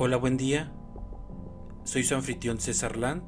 Hola, 0.00 0.16
buen 0.16 0.36
día. 0.36 0.70
Soy 1.82 2.04
su 2.04 2.14
anfitrión 2.14 2.60
César 2.60 2.96
Lan 2.96 3.24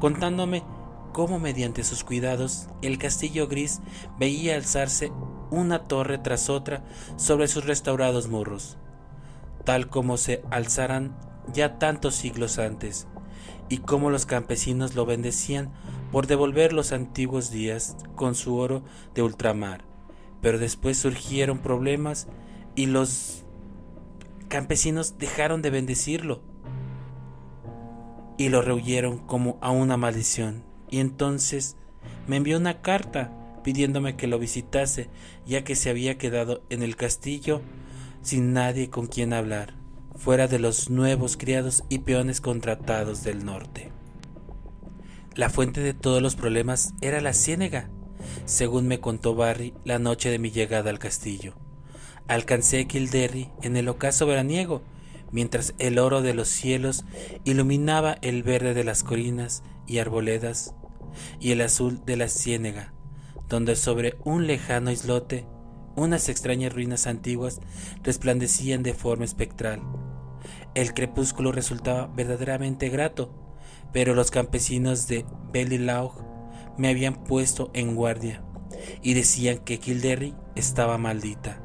contándome 0.00 0.64
cómo 1.12 1.38
mediante 1.38 1.84
sus 1.84 2.04
cuidados 2.04 2.68
el 2.82 2.98
castillo 2.98 3.48
gris 3.48 3.80
veía 4.18 4.56
alzarse 4.56 5.12
una 5.50 5.84
torre 5.84 6.18
tras 6.18 6.48
otra 6.48 6.84
sobre 7.16 7.48
sus 7.48 7.64
restaurados 7.64 8.28
muros 8.28 8.78
tal 9.64 9.88
como 9.88 10.16
se 10.16 10.42
alzaran 10.50 11.16
ya 11.52 11.78
tantos 11.78 12.14
siglos 12.14 12.58
antes, 12.58 13.06
y 13.68 13.78
como 13.78 14.10
los 14.10 14.26
campesinos 14.26 14.94
lo 14.94 15.06
bendecían 15.06 15.72
por 16.10 16.26
devolver 16.26 16.72
los 16.72 16.92
antiguos 16.92 17.50
días 17.50 17.96
con 18.16 18.34
su 18.34 18.56
oro 18.56 18.82
de 19.14 19.22
ultramar. 19.22 19.84
Pero 20.40 20.58
después 20.58 20.98
surgieron 20.98 21.58
problemas 21.58 22.26
y 22.74 22.86
los 22.86 23.44
campesinos 24.48 25.18
dejaron 25.18 25.62
de 25.62 25.70
bendecirlo 25.70 26.42
y 28.36 28.48
lo 28.48 28.62
rehuyeron 28.62 29.18
como 29.18 29.58
a 29.60 29.70
una 29.70 29.96
maldición. 29.96 30.64
Y 30.90 30.98
entonces 30.98 31.76
me 32.26 32.36
envió 32.36 32.56
una 32.56 32.80
carta 32.80 33.32
pidiéndome 33.62 34.16
que 34.16 34.26
lo 34.26 34.38
visitase, 34.38 35.10
ya 35.46 35.62
que 35.62 35.76
se 35.76 35.90
había 35.90 36.18
quedado 36.18 36.62
en 36.70 36.82
el 36.82 36.96
castillo 36.96 37.60
sin 38.22 38.52
nadie 38.52 38.90
con 38.90 39.06
quien 39.06 39.32
hablar, 39.32 39.74
fuera 40.16 40.48
de 40.48 40.58
los 40.58 40.90
nuevos 40.90 41.36
criados 41.36 41.84
y 41.88 42.00
peones 42.00 42.40
contratados 42.40 43.24
del 43.24 43.44
norte. 43.44 43.90
La 45.34 45.48
fuente 45.48 45.80
de 45.80 45.94
todos 45.94 46.20
los 46.20 46.36
problemas 46.36 46.92
era 47.00 47.20
la 47.20 47.32
ciénega, 47.32 47.88
según 48.44 48.86
me 48.86 49.00
contó 49.00 49.34
Barry 49.34 49.72
la 49.84 49.98
noche 49.98 50.30
de 50.30 50.38
mi 50.38 50.50
llegada 50.50 50.90
al 50.90 50.98
castillo. 50.98 51.54
Alcancé 52.28 52.86
Kildare 52.86 53.50
en 53.62 53.76
el 53.76 53.88
ocaso 53.88 54.26
veraniego, 54.26 54.82
mientras 55.32 55.74
el 55.78 55.98
oro 55.98 56.22
de 56.22 56.34
los 56.34 56.48
cielos 56.48 57.04
iluminaba 57.44 58.18
el 58.22 58.42
verde 58.42 58.74
de 58.74 58.84
las 58.84 59.02
colinas 59.02 59.62
y 59.86 59.98
arboledas 59.98 60.74
y 61.40 61.52
el 61.52 61.60
azul 61.60 62.04
de 62.04 62.16
la 62.16 62.28
ciénega, 62.28 62.92
donde 63.48 63.76
sobre 63.76 64.16
un 64.24 64.46
lejano 64.46 64.90
islote 64.90 65.46
unas 66.00 66.28
extrañas 66.28 66.72
ruinas 66.72 67.06
antiguas 67.06 67.60
resplandecían 68.02 68.82
de 68.82 68.94
forma 68.94 69.24
espectral. 69.24 69.82
El 70.74 70.94
crepúsculo 70.94 71.52
resultaba 71.52 72.06
verdaderamente 72.06 72.88
grato, 72.88 73.32
pero 73.92 74.14
los 74.14 74.30
campesinos 74.30 75.08
de 75.08 75.26
Belilaug 75.52 76.12
me 76.78 76.88
habían 76.88 77.24
puesto 77.24 77.70
en 77.74 77.94
guardia 77.94 78.42
y 79.02 79.14
decían 79.14 79.58
que 79.58 79.78
Kildare 79.78 80.34
estaba 80.54 80.96
maldita, 80.96 81.60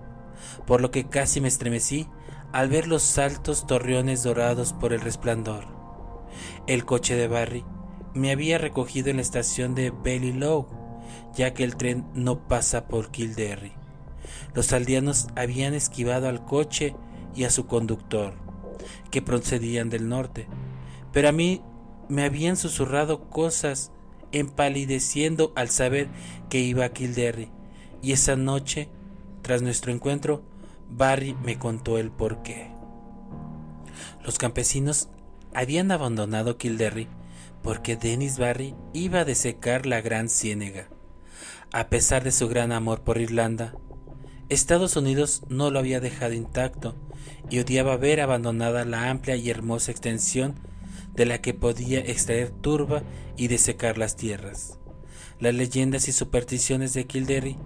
por 0.67 0.81
lo 0.81 0.91
que 0.91 1.07
casi 1.07 1.39
me 1.39 1.47
estremecí 1.47 2.07
al 2.51 2.69
ver 2.69 2.87
los 2.87 3.17
altos 3.17 3.67
torreones 3.67 4.23
dorados 4.23 4.73
por 4.73 4.91
el 4.91 5.01
resplandor. 5.01 5.65
El 6.67 6.85
coche 6.85 7.15
de 7.15 7.27
Barry 7.27 7.63
me 8.13 8.31
había 8.31 8.57
recogido 8.57 9.09
en 9.09 9.17
la 9.17 9.21
estación 9.21 9.75
de 9.75 9.91
Belilaug, 9.91 10.67
ya 11.35 11.53
que 11.53 11.63
el 11.63 11.75
tren 11.75 12.05
no 12.13 12.47
pasa 12.47 12.87
por 12.87 13.11
Kildare. 13.11 13.84
Los 14.53 14.73
aldeanos 14.73 15.27
habían 15.35 15.73
esquivado 15.73 16.27
al 16.27 16.45
coche 16.45 16.95
y 17.35 17.43
a 17.43 17.49
su 17.49 17.67
conductor, 17.67 18.33
que 19.11 19.21
procedían 19.21 19.89
del 19.89 20.09
norte, 20.09 20.47
pero 21.11 21.29
a 21.29 21.31
mí 21.31 21.61
me 22.09 22.23
habían 22.23 22.57
susurrado 22.57 23.29
cosas 23.29 23.91
empalideciendo 24.31 25.53
al 25.55 25.69
saber 25.69 26.09
que 26.49 26.59
iba 26.59 26.85
a 26.85 26.89
Kildare, 26.89 27.49
y 28.01 28.11
esa 28.11 28.35
noche, 28.35 28.89
tras 29.41 29.61
nuestro 29.61 29.91
encuentro, 29.91 30.43
Barry 30.89 31.35
me 31.43 31.57
contó 31.57 31.97
el 31.97 32.11
porqué. 32.11 32.71
Los 34.23 34.37
campesinos 34.37 35.09
habían 35.53 35.91
abandonado 35.91 36.57
Kildare 36.57 37.07
porque 37.65 37.95
Dennis 37.95 38.37
Barry 38.37 38.75
iba 38.93 39.21
a 39.21 39.25
desecar 39.25 39.87
la 39.87 39.99
gran 39.99 40.29
ciénega. 40.29 40.87
A 41.71 41.89
pesar 41.89 42.23
de 42.23 42.31
su 42.31 42.47
gran 42.47 42.71
amor 42.71 43.01
por 43.01 43.17
Irlanda, 43.17 43.73
Estados 44.49 44.95
Unidos 44.95 45.41
no 45.49 45.71
lo 45.71 45.79
había 45.79 45.99
dejado 45.99 46.33
intacto 46.33 46.95
y 47.49 47.59
odiaba 47.59 47.97
ver 47.97 48.21
abandonada 48.21 48.85
la 48.85 49.09
amplia 49.09 49.35
y 49.35 49.49
hermosa 49.49 49.91
extensión 49.91 50.55
de 51.15 51.25
la 51.25 51.41
que 51.41 51.53
podía 51.53 51.99
extraer 51.99 52.51
turba 52.51 53.01
y 53.37 53.47
desecar 53.47 53.97
las 53.97 54.15
tierras. 54.15 54.77
Las 55.39 55.55
leyendas 55.55 56.07
y 56.07 56.11
supersticiones 56.11 56.93
de 56.93 57.07
Kildare 57.07 57.57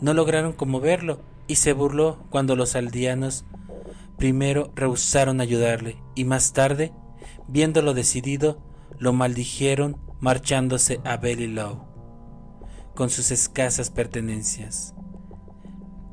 no 0.00 0.12
lograron 0.12 0.52
conmoverlo 0.52 1.22
y 1.46 1.56
se 1.56 1.72
burló 1.72 2.24
cuando 2.28 2.54
los 2.54 2.76
aldeanos 2.76 3.44
primero 4.18 4.72
rehusaron 4.74 5.40
ayudarle 5.40 5.96
y 6.14 6.24
más 6.24 6.52
tarde, 6.52 6.92
viéndolo 7.48 7.94
decidido, 7.94 8.62
lo 8.98 9.12
maldijeron 9.12 9.98
marchándose 10.20 11.00
a 11.04 11.16
Low 11.16 11.84
con 12.94 13.10
sus 13.10 13.30
escasas 13.30 13.90
pertenencias. 13.90 14.95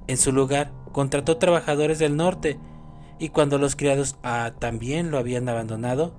En 0.07 0.17
su 0.17 0.31
lugar, 0.31 0.73
contrató 0.91 1.37
trabajadores 1.37 1.99
del 1.99 2.17
norte 2.17 2.59
y 3.19 3.29
cuando 3.29 3.57
los 3.57 3.75
criados 3.75 4.17
ah, 4.23 4.53
también 4.59 5.11
lo 5.11 5.17
habían 5.17 5.47
abandonado, 5.47 6.13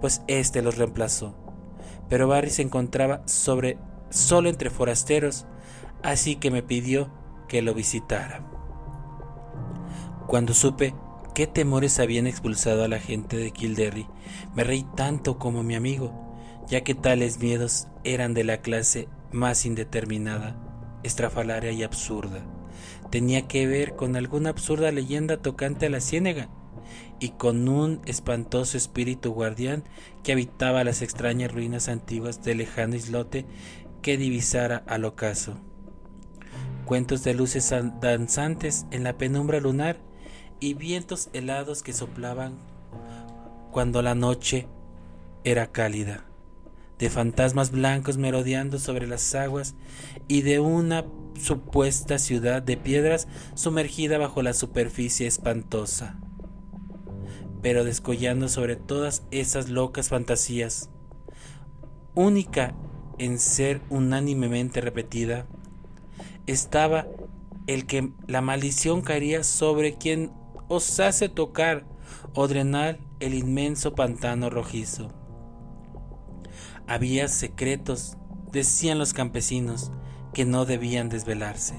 pues 0.00 0.22
éste 0.26 0.62
los 0.62 0.78
reemplazó. 0.78 1.34
Pero 2.08 2.28
Barry 2.28 2.50
se 2.50 2.62
encontraba 2.62 3.22
sobre 3.26 3.78
solo 4.08 4.48
entre 4.48 4.70
forasteros, 4.70 5.46
así 6.02 6.36
que 6.36 6.50
me 6.50 6.62
pidió 6.62 7.10
que 7.46 7.62
lo 7.62 7.74
visitara. 7.74 8.46
Cuando 10.26 10.54
supe 10.54 10.94
qué 11.34 11.46
temores 11.46 11.98
habían 12.00 12.26
expulsado 12.26 12.84
a 12.84 12.88
la 12.88 13.00
gente 13.00 13.36
de 13.36 13.50
Kildare, 13.50 14.06
me 14.54 14.64
reí 14.64 14.86
tanto 14.96 15.38
como 15.38 15.62
mi 15.62 15.74
amigo, 15.74 16.34
ya 16.68 16.82
que 16.82 16.94
tales 16.94 17.38
miedos 17.38 17.86
eran 18.02 18.32
de 18.32 18.44
la 18.44 18.62
clase 18.62 19.08
más 19.30 19.66
indeterminada, 19.66 20.56
estrafalaria 21.02 21.72
y 21.72 21.82
absurda 21.82 22.42
tenía 23.10 23.48
que 23.48 23.66
ver 23.66 23.96
con 23.96 24.16
alguna 24.16 24.50
absurda 24.50 24.92
leyenda 24.92 25.36
tocante 25.36 25.86
a 25.86 25.90
la 25.90 26.00
ciénega, 26.00 26.48
y 27.20 27.30
con 27.30 27.68
un 27.68 28.00
espantoso 28.06 28.76
espíritu 28.76 29.32
guardián 29.32 29.84
que 30.22 30.32
habitaba 30.32 30.84
las 30.84 31.02
extrañas 31.02 31.52
ruinas 31.52 31.88
antiguas 31.88 32.42
del 32.42 32.58
lejano 32.58 32.96
islote 32.96 33.44
que 34.02 34.16
divisara 34.16 34.82
al 34.86 35.04
ocaso. 35.04 35.58
Cuentos 36.86 37.22
de 37.22 37.34
luces 37.34 37.72
danzantes 38.00 38.86
en 38.90 39.04
la 39.04 39.18
penumbra 39.18 39.60
lunar 39.60 39.98
y 40.58 40.74
vientos 40.74 41.28
helados 41.32 41.82
que 41.82 41.92
soplaban 41.92 42.58
cuando 43.70 44.02
la 44.02 44.14
noche 44.14 44.66
era 45.44 45.70
cálida, 45.70 46.24
de 47.00 47.08
fantasmas 47.08 47.70
blancos 47.70 48.18
merodeando 48.18 48.78
sobre 48.78 49.06
las 49.06 49.34
aguas 49.34 49.74
y 50.28 50.42
de 50.42 50.60
una 50.60 51.06
supuesta 51.40 52.18
ciudad 52.18 52.62
de 52.62 52.76
piedras 52.76 53.26
sumergida 53.54 54.18
bajo 54.18 54.42
la 54.42 54.52
superficie 54.52 55.26
espantosa. 55.26 56.20
Pero 57.62 57.84
descollando 57.84 58.48
sobre 58.48 58.76
todas 58.76 59.22
esas 59.30 59.70
locas 59.70 60.10
fantasías, 60.10 60.90
única 62.14 62.74
en 63.18 63.38
ser 63.38 63.80
unánimemente 63.88 64.82
repetida, 64.82 65.46
estaba 66.46 67.06
el 67.66 67.86
que 67.86 68.12
la 68.26 68.42
maldición 68.42 69.00
caería 69.00 69.42
sobre 69.42 69.94
quien 69.94 70.32
osase 70.68 71.30
tocar 71.30 71.86
o 72.34 72.46
drenar 72.46 72.98
el 73.20 73.32
inmenso 73.32 73.94
pantano 73.94 74.50
rojizo. 74.50 75.19
Había 76.90 77.28
secretos, 77.28 78.16
decían 78.50 78.98
los 78.98 79.12
campesinos, 79.12 79.92
que 80.34 80.44
no 80.44 80.64
debían 80.64 81.08
desvelarse. 81.08 81.76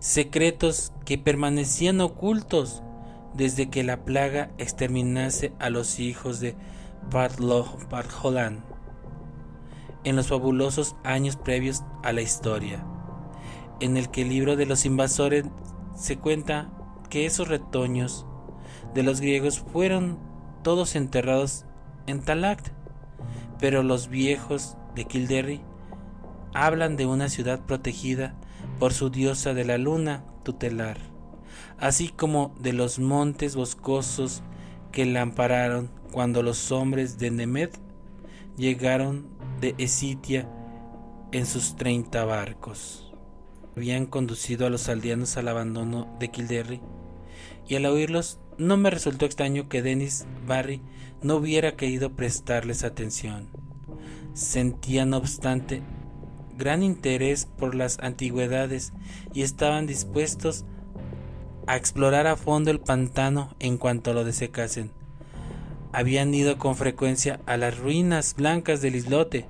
Secretos 0.00 0.92
que 1.06 1.16
permanecían 1.16 2.02
ocultos 2.02 2.82
desde 3.32 3.70
que 3.70 3.84
la 3.84 4.04
plaga 4.04 4.50
exterminase 4.58 5.54
a 5.60 5.70
los 5.70 5.98
hijos 5.98 6.40
de 6.40 6.56
Partholan 7.10 8.66
en 10.04 10.14
los 10.14 10.26
fabulosos 10.26 10.94
años 11.02 11.36
previos 11.36 11.84
a 12.02 12.12
la 12.12 12.20
historia, 12.20 12.84
en 13.80 13.96
el 13.96 14.10
que 14.10 14.22
el 14.22 14.28
libro 14.28 14.56
de 14.56 14.66
los 14.66 14.84
invasores 14.84 15.46
se 15.96 16.18
cuenta 16.18 16.70
que 17.08 17.24
esos 17.24 17.48
retoños 17.48 18.26
de 18.92 19.04
los 19.04 19.22
griegos 19.22 19.60
fueron 19.60 20.18
todos 20.62 20.96
enterrados 20.96 21.64
en 22.06 22.20
Talact, 22.20 22.77
pero 23.58 23.82
los 23.82 24.08
viejos 24.08 24.76
de 24.94 25.04
Kilderry 25.04 25.60
hablan 26.54 26.96
de 26.96 27.06
una 27.06 27.28
ciudad 27.28 27.64
protegida 27.66 28.34
por 28.78 28.92
su 28.92 29.10
diosa 29.10 29.54
de 29.54 29.64
la 29.64 29.78
luna 29.78 30.24
tutelar, 30.44 30.98
así 31.78 32.08
como 32.08 32.54
de 32.60 32.72
los 32.72 32.98
montes 32.98 33.56
boscosos 33.56 34.42
que 34.92 35.04
la 35.04 35.22
ampararon 35.22 35.90
cuando 36.12 36.42
los 36.42 36.72
hombres 36.72 37.18
de 37.18 37.30
Nemed 37.30 37.70
llegaron 38.56 39.28
de 39.60 39.74
Esitia 39.78 40.48
en 41.32 41.46
sus 41.46 41.76
treinta 41.76 42.24
barcos. 42.24 43.12
Habían 43.76 44.06
conducido 44.06 44.66
a 44.66 44.70
los 44.70 44.88
aldeanos 44.88 45.36
al 45.36 45.48
abandono 45.48 46.08
de 46.18 46.30
Kilderry, 46.30 46.80
y 47.68 47.76
al 47.76 47.86
oírlos 47.86 48.40
no 48.56 48.76
me 48.76 48.90
resultó 48.90 49.26
extraño 49.26 49.68
que 49.68 49.82
Dennis 49.82 50.26
Barry 50.46 50.80
no 51.22 51.36
hubiera 51.36 51.76
querido 51.76 52.12
prestarles 52.12 52.84
atención. 52.84 53.48
Sentía, 54.34 55.04
no 55.04 55.16
obstante, 55.16 55.82
gran 56.56 56.82
interés 56.82 57.46
por 57.46 57.74
las 57.74 57.98
antigüedades 58.00 58.92
y 59.32 59.42
estaban 59.42 59.86
dispuestos 59.86 60.64
a 61.66 61.76
explorar 61.76 62.26
a 62.26 62.36
fondo 62.36 62.70
el 62.70 62.80
pantano 62.80 63.54
en 63.58 63.78
cuanto 63.78 64.12
lo 64.12 64.24
desecasen. 64.24 64.90
Habían 65.92 66.34
ido 66.34 66.58
con 66.58 66.76
frecuencia 66.76 67.40
a 67.46 67.56
las 67.56 67.78
ruinas 67.78 68.34
blancas 68.34 68.80
del 68.80 68.96
islote, 68.96 69.46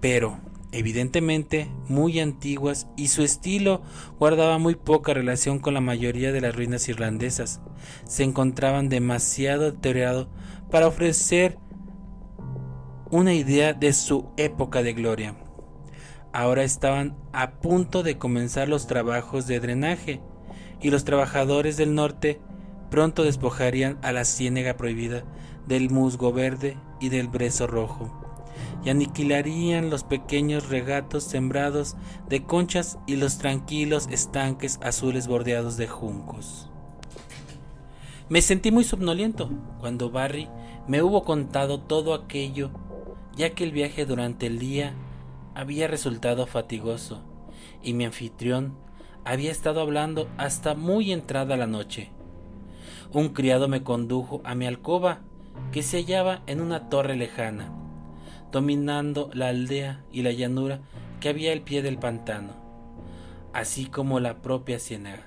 pero 0.00 0.38
evidentemente 0.78 1.68
muy 1.88 2.20
antiguas 2.20 2.86
y 2.96 3.08
su 3.08 3.22
estilo 3.22 3.82
guardaba 4.18 4.58
muy 4.58 4.74
poca 4.74 5.14
relación 5.14 5.58
con 5.58 5.74
la 5.74 5.80
mayoría 5.80 6.32
de 6.32 6.40
las 6.40 6.54
ruinas 6.54 6.88
irlandesas. 6.88 7.60
Se 8.06 8.24
encontraban 8.24 8.88
demasiado 8.88 9.72
deteriorado 9.72 10.28
para 10.70 10.86
ofrecer 10.86 11.58
una 13.10 13.34
idea 13.34 13.72
de 13.72 13.92
su 13.92 14.30
época 14.36 14.82
de 14.82 14.92
gloria 14.92 15.36
ahora 16.34 16.64
estaban 16.64 17.16
a 17.32 17.52
punto 17.52 18.02
de 18.02 18.18
comenzar 18.18 18.68
los 18.68 18.88
trabajos 18.88 19.46
de 19.46 19.60
drenaje 19.60 20.20
y 20.82 20.90
los 20.90 21.04
trabajadores 21.04 21.76
del 21.76 21.94
norte 21.94 22.40
pronto 22.90 23.22
despojarían 23.22 23.98
a 24.02 24.10
la 24.10 24.24
ciénega 24.24 24.76
prohibida 24.76 25.22
del 25.68 25.90
musgo 25.90 26.32
verde 26.32 26.76
y 27.00 27.08
del 27.08 27.28
brezo 27.28 27.68
rojo 27.68 28.23
y 28.84 28.90
aniquilarían 28.90 29.90
los 29.90 30.04
pequeños 30.04 30.68
regatos 30.68 31.24
sembrados 31.24 31.96
de 32.28 32.44
conchas 32.44 32.98
y 33.06 33.16
los 33.16 33.38
tranquilos 33.38 34.08
estanques 34.10 34.78
azules 34.82 35.26
bordeados 35.26 35.76
de 35.76 35.88
juncos. 35.88 36.68
Me 38.28 38.42
sentí 38.42 38.70
muy 38.70 38.84
somnoliento 38.84 39.50
cuando 39.80 40.10
Barry 40.10 40.48
me 40.86 41.02
hubo 41.02 41.24
contado 41.24 41.80
todo 41.80 42.14
aquello, 42.14 42.70
ya 43.36 43.50
que 43.50 43.64
el 43.64 43.72
viaje 43.72 44.06
durante 44.06 44.46
el 44.46 44.58
día 44.58 44.94
había 45.54 45.88
resultado 45.88 46.46
fatigoso 46.46 47.22
y 47.82 47.94
mi 47.94 48.04
anfitrión 48.04 48.76
había 49.24 49.50
estado 49.50 49.80
hablando 49.80 50.28
hasta 50.36 50.74
muy 50.74 51.12
entrada 51.12 51.56
la 51.56 51.66
noche. 51.66 52.10
Un 53.12 53.30
criado 53.30 53.68
me 53.68 53.82
condujo 53.82 54.42
a 54.44 54.54
mi 54.54 54.66
alcoba, 54.66 55.20
que 55.72 55.82
se 55.82 55.98
hallaba 55.98 56.42
en 56.46 56.60
una 56.60 56.88
torre 56.88 57.16
lejana, 57.16 57.72
dominando 58.54 59.30
la 59.32 59.48
aldea 59.48 60.04
y 60.12 60.22
la 60.22 60.30
llanura 60.30 60.78
que 61.18 61.28
había 61.28 61.52
al 61.52 61.62
pie 61.62 61.82
del 61.82 61.98
pantano, 61.98 62.54
así 63.52 63.86
como 63.86 64.20
la 64.20 64.42
propia 64.42 64.78
ciénaga. 64.78 65.24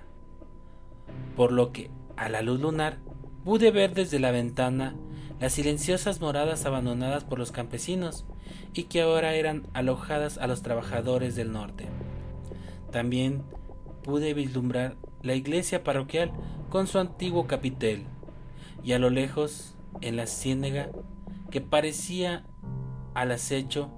Por 1.35 1.51
lo 1.51 1.73
que, 1.73 1.91
a 2.15 2.29
la 2.29 2.41
luz 2.41 2.61
lunar, 2.61 2.99
pude 3.43 3.71
ver 3.71 3.93
desde 3.93 4.21
la 4.21 4.31
ventana 4.31 4.95
las 5.41 5.51
silenciosas 5.51 6.21
moradas 6.21 6.65
abandonadas 6.65 7.25
por 7.25 7.37
los 7.37 7.51
campesinos 7.51 8.25
y 8.73 8.83
que 8.83 9.01
ahora 9.01 9.35
eran 9.35 9.67
alojadas 9.73 10.37
a 10.37 10.47
los 10.47 10.61
trabajadores 10.61 11.35
del 11.35 11.51
norte. 11.51 11.87
También 12.93 13.43
pude 14.03 14.33
vislumbrar 14.33 14.95
la 15.21 15.35
iglesia 15.35 15.83
parroquial 15.83 16.31
con 16.69 16.87
su 16.87 16.97
antiguo 16.97 17.45
capitel, 17.45 18.05
y 18.85 18.93
a 18.93 18.99
lo 18.99 19.09
lejos, 19.09 19.75
en 19.99 20.15
la 20.15 20.27
ciénega, 20.27 20.91
que 21.51 21.59
parecía 21.59 22.45
al 23.17 23.31
acecho, 23.31 23.89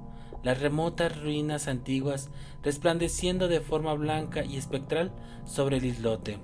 las 0.43 0.61
remotas 0.61 1.21
ruinas 1.21 1.67
antiguas 1.67 2.29
resplandeciendo 2.63 3.49
de 3.49 3.59
forma 3.59 3.93
blanca 3.93 4.45
y 4.45 4.55
espectral 4.55 5.11
sobre 5.43 5.77
el 5.77 5.85
islote. 5.85 6.37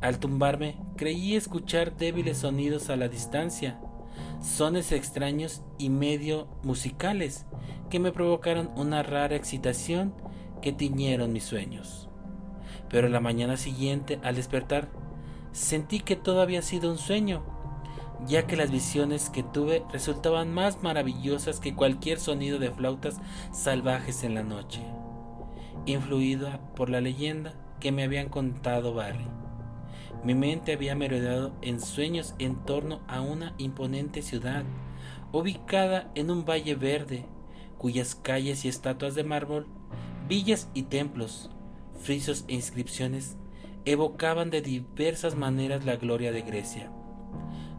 Al 0.00 0.20
tumbarme, 0.20 0.76
creí 0.96 1.34
escuchar 1.34 1.96
débiles 1.96 2.38
sonidos 2.38 2.90
a 2.90 2.96
la 2.96 3.08
distancia, 3.08 3.80
sones 4.40 4.92
extraños 4.92 5.62
y 5.78 5.90
medio 5.90 6.46
musicales 6.62 7.44
que 7.90 7.98
me 7.98 8.12
provocaron 8.12 8.70
una 8.76 9.02
rara 9.02 9.34
excitación 9.34 10.14
que 10.62 10.72
tiñeron 10.72 11.32
mis 11.32 11.42
sueños. 11.42 12.08
Pero 12.88 13.08
la 13.08 13.18
mañana 13.18 13.56
siguiente, 13.56 14.20
al 14.22 14.36
despertar, 14.36 14.90
sentí 15.50 15.98
que 15.98 16.14
todo 16.14 16.40
había 16.40 16.62
sido 16.62 16.88
un 16.88 16.98
sueño, 16.98 17.42
ya 18.26 18.46
que 18.46 18.56
las 18.56 18.70
visiones 18.70 19.30
que 19.30 19.42
tuve 19.42 19.84
resultaban 19.92 20.52
más 20.52 20.82
maravillosas 20.82 21.60
que 21.60 21.74
cualquier 21.74 22.18
sonido 22.18 22.58
de 22.58 22.70
flautas 22.70 23.20
salvajes 23.52 24.24
en 24.24 24.34
la 24.34 24.42
noche, 24.42 24.80
influida 25.86 26.60
por 26.76 26.90
la 26.90 27.00
leyenda 27.00 27.54
que 27.80 27.92
me 27.92 28.04
habían 28.04 28.28
contado 28.28 28.94
Barry. 28.94 29.26
Mi 30.22 30.34
mente 30.34 30.74
había 30.74 30.94
merodeado 30.94 31.52
en 31.62 31.80
sueños 31.80 32.34
en 32.38 32.56
torno 32.56 33.00
a 33.08 33.22
una 33.22 33.54
imponente 33.56 34.20
ciudad, 34.20 34.64
ubicada 35.32 36.10
en 36.14 36.30
un 36.30 36.44
valle 36.44 36.74
verde, 36.74 37.24
cuyas 37.78 38.14
calles 38.14 38.64
y 38.64 38.68
estatuas 38.68 39.14
de 39.14 39.24
mármol, 39.24 39.66
villas 40.28 40.68
y 40.74 40.82
templos, 40.82 41.50
frisos 41.98 42.44
e 42.48 42.54
inscripciones 42.54 43.36
evocaban 43.86 44.50
de 44.50 44.60
diversas 44.60 45.36
maneras 45.36 45.86
la 45.86 45.96
gloria 45.96 46.32
de 46.32 46.42
Grecia. 46.42 46.92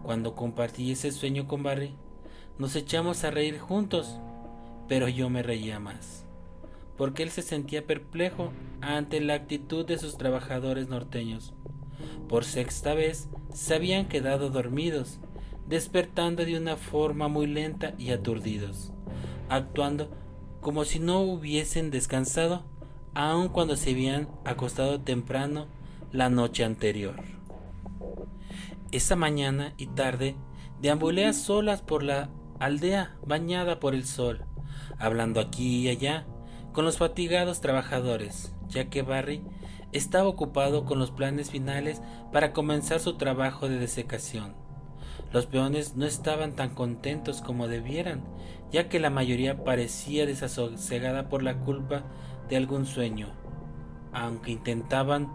Cuando 0.04 0.36
compartí 0.36 0.92
ese 0.92 1.12
sueño 1.12 1.48
con 1.48 1.64
Barry, 1.64 1.94
nos 2.58 2.76
echamos 2.76 3.24
a 3.24 3.32
reír 3.32 3.60
juntos, 3.60 4.20
pero 4.88 5.08
yo 5.08 5.30
me 5.30 5.44
reía 5.44 5.80
más, 5.80 6.26
porque 6.98 7.24
él 7.24 7.30
se 7.30 7.42
sentía 7.42 7.86
perplejo 7.86 8.52
ante 8.82 9.22
la 9.22 9.36
actitud 9.36 9.86
de 9.86 9.98
sus 9.98 10.18
trabajadores 10.18 10.90
norteños. 10.90 11.54
Por 12.28 12.46
sexta 12.46 12.94
vez 12.94 13.30
se 13.54 13.76
habían 13.76 14.08
quedado 14.08 14.50
dormidos, 14.50 15.20
despertando 15.68 16.46
de 16.46 16.58
una 16.58 16.78
forma 16.78 17.28
muy 17.28 17.48
lenta 17.48 17.94
y 17.98 18.12
aturdidos, 18.12 18.92
actuando 19.50 20.10
como 20.62 20.86
si 20.86 21.00
no 21.00 21.22
hubiesen 21.22 21.92
descansado 21.92 22.64
aun 23.14 23.50
cuando 23.50 23.76
se 23.76 23.92
habían 23.92 24.28
acostado 24.46 25.02
temprano 25.02 25.68
la 26.12 26.30
noche 26.30 26.64
anterior. 26.64 27.16
Esa 28.92 29.16
mañana 29.16 29.74
y 29.78 29.88
tarde 29.88 30.36
deambulé 30.82 31.26
a 31.26 31.34
solas 31.34 31.82
por 31.82 32.04
la 32.04 32.30
aldea 32.60 33.16
bañada 33.26 33.80
por 33.80 33.96
el 33.96 34.06
sol, 34.06 34.46
hablando 35.00 35.40
aquí 35.40 35.80
y 35.80 35.90
allá 35.90 36.26
con 36.74 36.84
los 36.84 36.98
fatigados 36.98 37.62
trabajadores, 37.62 38.54
ya 38.68 38.90
que 38.90 39.02
Barry 39.02 39.44
estaba 39.94 40.28
ocupado 40.28 40.84
con 40.84 41.00
los 41.00 41.12
planes 41.12 41.52
finales 41.52 42.02
para 42.34 42.52
comenzar 42.52 43.00
su 43.00 43.18
trabajo 43.18 43.70
de 43.70 43.80
desecación. 43.80 44.56
Los 45.32 45.46
peones 45.46 45.96
no 45.96 46.06
estaban 46.06 46.56
tan 46.56 46.76
contentos 46.76 47.42
como 47.42 47.70
debieran, 47.70 48.26
ya 48.72 48.90
que 48.90 49.00
la 49.00 49.10
mayoría 49.10 49.64
parecía 49.64 50.26
desasosegada 50.26 51.30
por 51.30 51.44
la 51.44 51.60
culpa 51.60 52.04
de 52.50 52.58
algún 52.58 52.86
sueño, 52.86 53.30
aunque 54.12 54.52
intentaban 54.52 55.34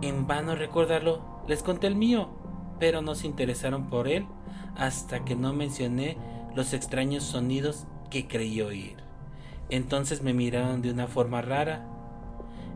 en 0.00 0.26
vano 0.26 0.54
recordarlo, 0.54 1.33
les 1.46 1.62
conté 1.62 1.86
el 1.86 1.96
mío, 1.96 2.28
pero 2.78 3.02
no 3.02 3.14
se 3.14 3.26
interesaron 3.26 3.88
por 3.88 4.08
él 4.08 4.26
hasta 4.76 5.24
que 5.24 5.36
no 5.36 5.52
mencioné 5.52 6.16
los 6.54 6.72
extraños 6.72 7.24
sonidos 7.24 7.86
que 8.10 8.26
creí 8.26 8.60
oír. 8.60 8.96
Entonces 9.68 10.22
me 10.22 10.34
miraron 10.34 10.82
de 10.82 10.90
una 10.90 11.06
forma 11.06 11.42
rara 11.42 11.86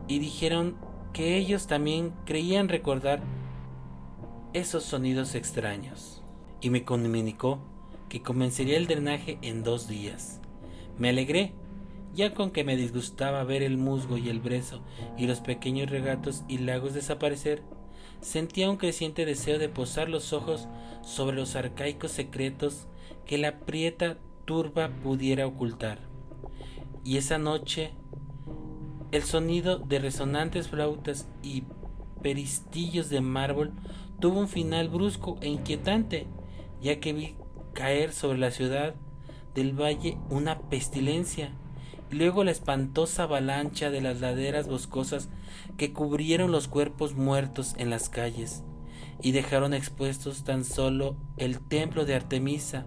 y 0.07 0.19
dijeron 0.19 0.75
que 1.13 1.37
ellos 1.37 1.67
también 1.67 2.13
creían 2.25 2.69
recordar 2.69 3.21
esos 4.53 4.83
sonidos 4.83 5.35
extraños. 5.35 6.23
Y 6.61 6.69
me 6.69 6.83
comunicó 6.83 7.59
que 8.09 8.21
comenzaría 8.21 8.77
el 8.77 8.87
drenaje 8.87 9.37
en 9.41 9.63
dos 9.63 9.87
días. 9.87 10.41
Me 10.97 11.09
alegré, 11.09 11.53
ya 12.13 12.33
con 12.33 12.51
que 12.51 12.63
me 12.63 12.75
disgustaba 12.75 13.43
ver 13.43 13.63
el 13.63 13.77
musgo 13.77 14.17
y 14.17 14.29
el 14.29 14.39
brezo 14.39 14.81
y 15.17 15.27
los 15.27 15.39
pequeños 15.39 15.89
regatos 15.89 16.43
y 16.47 16.57
lagos 16.57 16.93
desaparecer, 16.93 17.63
sentía 18.21 18.69
un 18.69 18.77
creciente 18.77 19.25
deseo 19.25 19.59
de 19.59 19.69
posar 19.69 20.09
los 20.09 20.33
ojos 20.33 20.67
sobre 21.01 21.37
los 21.37 21.55
arcaicos 21.55 22.11
secretos 22.11 22.87
que 23.25 23.37
la 23.37 23.59
prieta 23.59 24.17
turba 24.45 24.89
pudiera 25.03 25.47
ocultar. 25.47 25.99
Y 27.03 27.17
esa 27.17 27.37
noche 27.37 27.91
el 29.11 29.23
sonido 29.23 29.79
de 29.79 29.99
resonantes 29.99 30.67
flautas 30.67 31.27
y 31.41 31.63
peristillos 32.21 33.09
de 33.09 33.21
mármol 33.21 33.71
tuvo 34.19 34.39
un 34.39 34.47
final 34.47 34.89
brusco 34.89 35.37
e 35.41 35.47
inquietante, 35.47 36.27
ya 36.81 36.99
que 36.99 37.13
vi 37.13 37.35
caer 37.73 38.11
sobre 38.11 38.37
la 38.37 38.51
ciudad 38.51 38.93
del 39.55 39.73
valle 39.73 40.17
una 40.29 40.59
pestilencia, 40.69 41.53
y 42.11 42.15
luego 42.15 42.43
la 42.43 42.51
espantosa 42.51 43.23
avalancha 43.23 43.89
de 43.89 44.01
las 44.01 44.19
laderas 44.19 44.67
boscosas 44.67 45.29
que 45.77 45.93
cubrieron 45.93 46.51
los 46.51 46.67
cuerpos 46.67 47.15
muertos 47.15 47.75
en 47.77 47.89
las 47.89 48.09
calles, 48.09 48.63
y 49.21 49.31
dejaron 49.31 49.73
expuestos 49.73 50.43
tan 50.43 50.63
solo 50.63 51.17
el 51.37 51.59
templo 51.59 52.05
de 52.05 52.15
Artemisa 52.15 52.85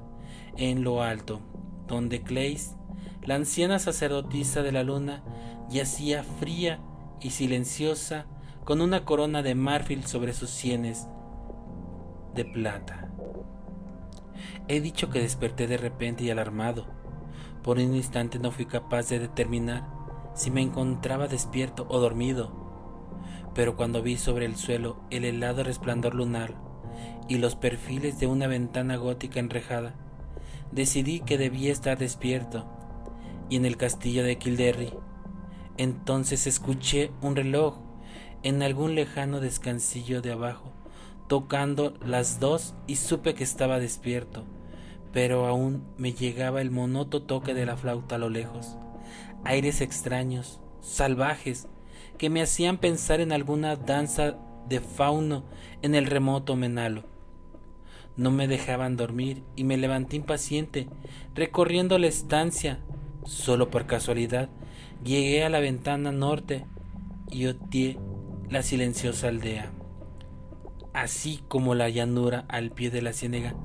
en 0.56 0.82
lo 0.82 1.02
alto, 1.02 1.40
donde 1.86 2.22
Cleis, 2.22 2.76
la 3.22 3.34
anciana 3.36 3.78
sacerdotisa 3.78 4.62
de 4.62 4.72
la 4.72 4.82
luna, 4.82 5.22
yacía 5.68 6.22
fría 6.22 6.80
y 7.20 7.30
silenciosa 7.30 8.26
con 8.64 8.80
una 8.80 9.04
corona 9.04 9.42
de 9.42 9.54
marfil 9.54 10.04
sobre 10.04 10.32
sus 10.32 10.50
sienes 10.50 11.06
de 12.34 12.44
plata. 12.44 13.10
He 14.68 14.80
dicho 14.80 15.10
que 15.10 15.20
desperté 15.20 15.66
de 15.66 15.76
repente 15.76 16.24
y 16.24 16.30
alarmado. 16.30 16.86
Por 17.62 17.78
un 17.78 17.94
instante 17.94 18.38
no 18.38 18.50
fui 18.50 18.66
capaz 18.66 19.08
de 19.08 19.18
determinar 19.18 19.86
si 20.34 20.50
me 20.50 20.62
encontraba 20.62 21.28
despierto 21.28 21.86
o 21.88 21.98
dormido, 21.98 22.61
pero 23.54 23.76
cuando 23.76 24.02
vi 24.02 24.16
sobre 24.16 24.46
el 24.46 24.56
suelo 24.56 25.00
el 25.10 25.24
helado 25.24 25.62
resplandor 25.64 26.14
lunar 26.14 26.54
y 27.28 27.38
los 27.38 27.56
perfiles 27.56 28.18
de 28.18 28.26
una 28.26 28.46
ventana 28.46 28.96
gótica 28.96 29.40
enrejada, 29.40 29.94
decidí 30.70 31.20
que 31.20 31.38
debía 31.38 31.72
estar 31.72 31.98
despierto, 31.98 32.66
y 33.48 33.56
en 33.56 33.66
el 33.66 33.76
castillo 33.76 34.24
de 34.24 34.38
Kilderry. 34.38 34.92
Entonces 35.76 36.46
escuché 36.46 37.10
un 37.20 37.36
reloj 37.36 37.78
en 38.42 38.62
algún 38.62 38.94
lejano 38.94 39.40
descansillo 39.40 40.22
de 40.22 40.32
abajo 40.32 40.72
tocando 41.32 41.94
las 42.04 42.40
dos 42.40 42.74
y 42.86 42.96
supe 42.96 43.32
que 43.32 43.42
estaba 43.42 43.78
despierto, 43.78 44.44
pero 45.14 45.46
aún 45.46 45.82
me 45.96 46.12
llegaba 46.12 46.60
el 46.60 46.70
monoto 46.70 47.22
toque 47.22 47.54
de 47.54 47.64
la 47.64 47.78
flauta 47.78 48.16
a 48.16 48.18
lo 48.18 48.28
lejos, 48.28 48.76
aires 49.42 49.80
extraños, 49.80 50.60
salvajes, 50.82 51.68
que 52.22 52.30
me 52.30 52.40
hacían 52.40 52.78
pensar 52.78 53.20
en 53.20 53.32
alguna 53.32 53.74
danza 53.74 54.36
de 54.68 54.78
fauno 54.78 55.42
en 55.82 55.96
el 55.96 56.06
remoto 56.06 56.54
Menalo. 56.54 57.02
No 58.16 58.30
me 58.30 58.46
dejaban 58.46 58.96
dormir 58.96 59.42
y 59.56 59.64
me 59.64 59.76
levanté 59.76 60.14
impaciente, 60.14 60.86
recorriendo 61.34 61.98
la 61.98 62.06
estancia. 62.06 62.78
Solo 63.24 63.70
por 63.70 63.86
casualidad 63.86 64.50
llegué 65.02 65.42
a 65.42 65.48
la 65.48 65.58
ventana 65.58 66.12
norte 66.12 66.64
y 67.28 67.46
oteé 67.46 67.98
la 68.48 68.62
silenciosa 68.62 69.26
aldea 69.26 69.72
así 70.92 71.42
como 71.48 71.74
la 71.74 71.88
llanura 71.88 72.44
al 72.46 72.70
pie 72.70 72.90
de 72.90 73.02
la 73.02 73.12
ciénega. 73.12 73.56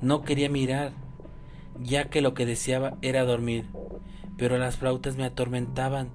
No 0.00 0.22
quería 0.22 0.48
mirar, 0.48 0.92
ya 1.82 2.08
que 2.08 2.20
lo 2.20 2.34
que 2.34 2.46
deseaba 2.46 2.98
era 3.02 3.24
dormir, 3.24 3.66
pero 4.36 4.58
las 4.58 4.76
flautas 4.76 5.16
me 5.16 5.24
atormentaban 5.24 6.10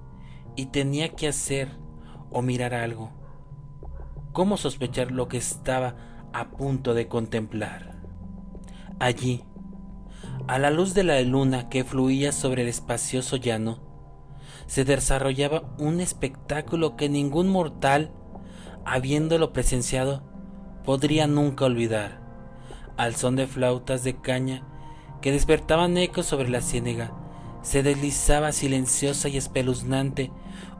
y 0.56 0.66
tenía 0.66 1.10
que 1.10 1.28
hacer 1.28 1.81
o 2.32 2.42
mirar 2.42 2.74
algo. 2.74 3.10
¿Cómo 4.32 4.56
sospechar 4.56 5.10
lo 5.10 5.28
que 5.28 5.36
estaba 5.36 5.94
a 6.32 6.50
punto 6.50 6.94
de 6.94 7.08
contemplar? 7.08 7.96
Allí, 8.98 9.44
a 10.48 10.58
la 10.58 10.70
luz 10.70 10.94
de 10.94 11.04
la 11.04 11.20
luna 11.22 11.68
que 11.68 11.84
fluía 11.84 12.32
sobre 12.32 12.62
el 12.62 12.68
espacioso 12.68 13.36
llano, 13.36 13.80
se 14.66 14.84
desarrollaba 14.84 15.74
un 15.78 16.00
espectáculo 16.00 16.96
que 16.96 17.08
ningún 17.08 17.48
mortal, 17.48 18.12
habiéndolo 18.84 19.52
presenciado, 19.52 20.22
podría 20.84 21.26
nunca 21.26 21.64
olvidar, 21.66 22.20
al 22.96 23.14
son 23.16 23.36
de 23.36 23.46
flautas 23.46 24.04
de 24.04 24.20
caña 24.20 24.66
que 25.20 25.32
despertaban 25.32 25.96
ecos 25.96 26.26
sobre 26.26 26.48
la 26.48 26.60
ciénega, 26.60 27.12
se 27.62 27.82
deslizaba 27.82 28.52
silenciosa 28.52 29.28
y 29.28 29.36
espeluznante 29.36 30.32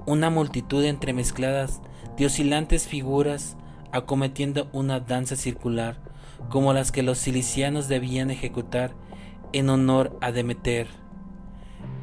una 0.07 0.31
multitud 0.31 0.85
entremezcladas 0.85 1.81
de 2.17 2.27
oscilantes 2.27 2.87
figuras 2.87 3.57
acometiendo 3.93 4.69
una 4.73 5.01
danza 5.01 5.37
circular 5.37 5.99
como 6.49 6.73
las 6.73 6.93
que 6.93 7.03
los 7.03 7.19
cilicianos 7.19 7.89
debían 7.89 8.31
ejecutar 8.31 8.93
en 9.53 9.69
honor 9.69 10.17
a 10.21 10.33
Demeter. 10.33 10.89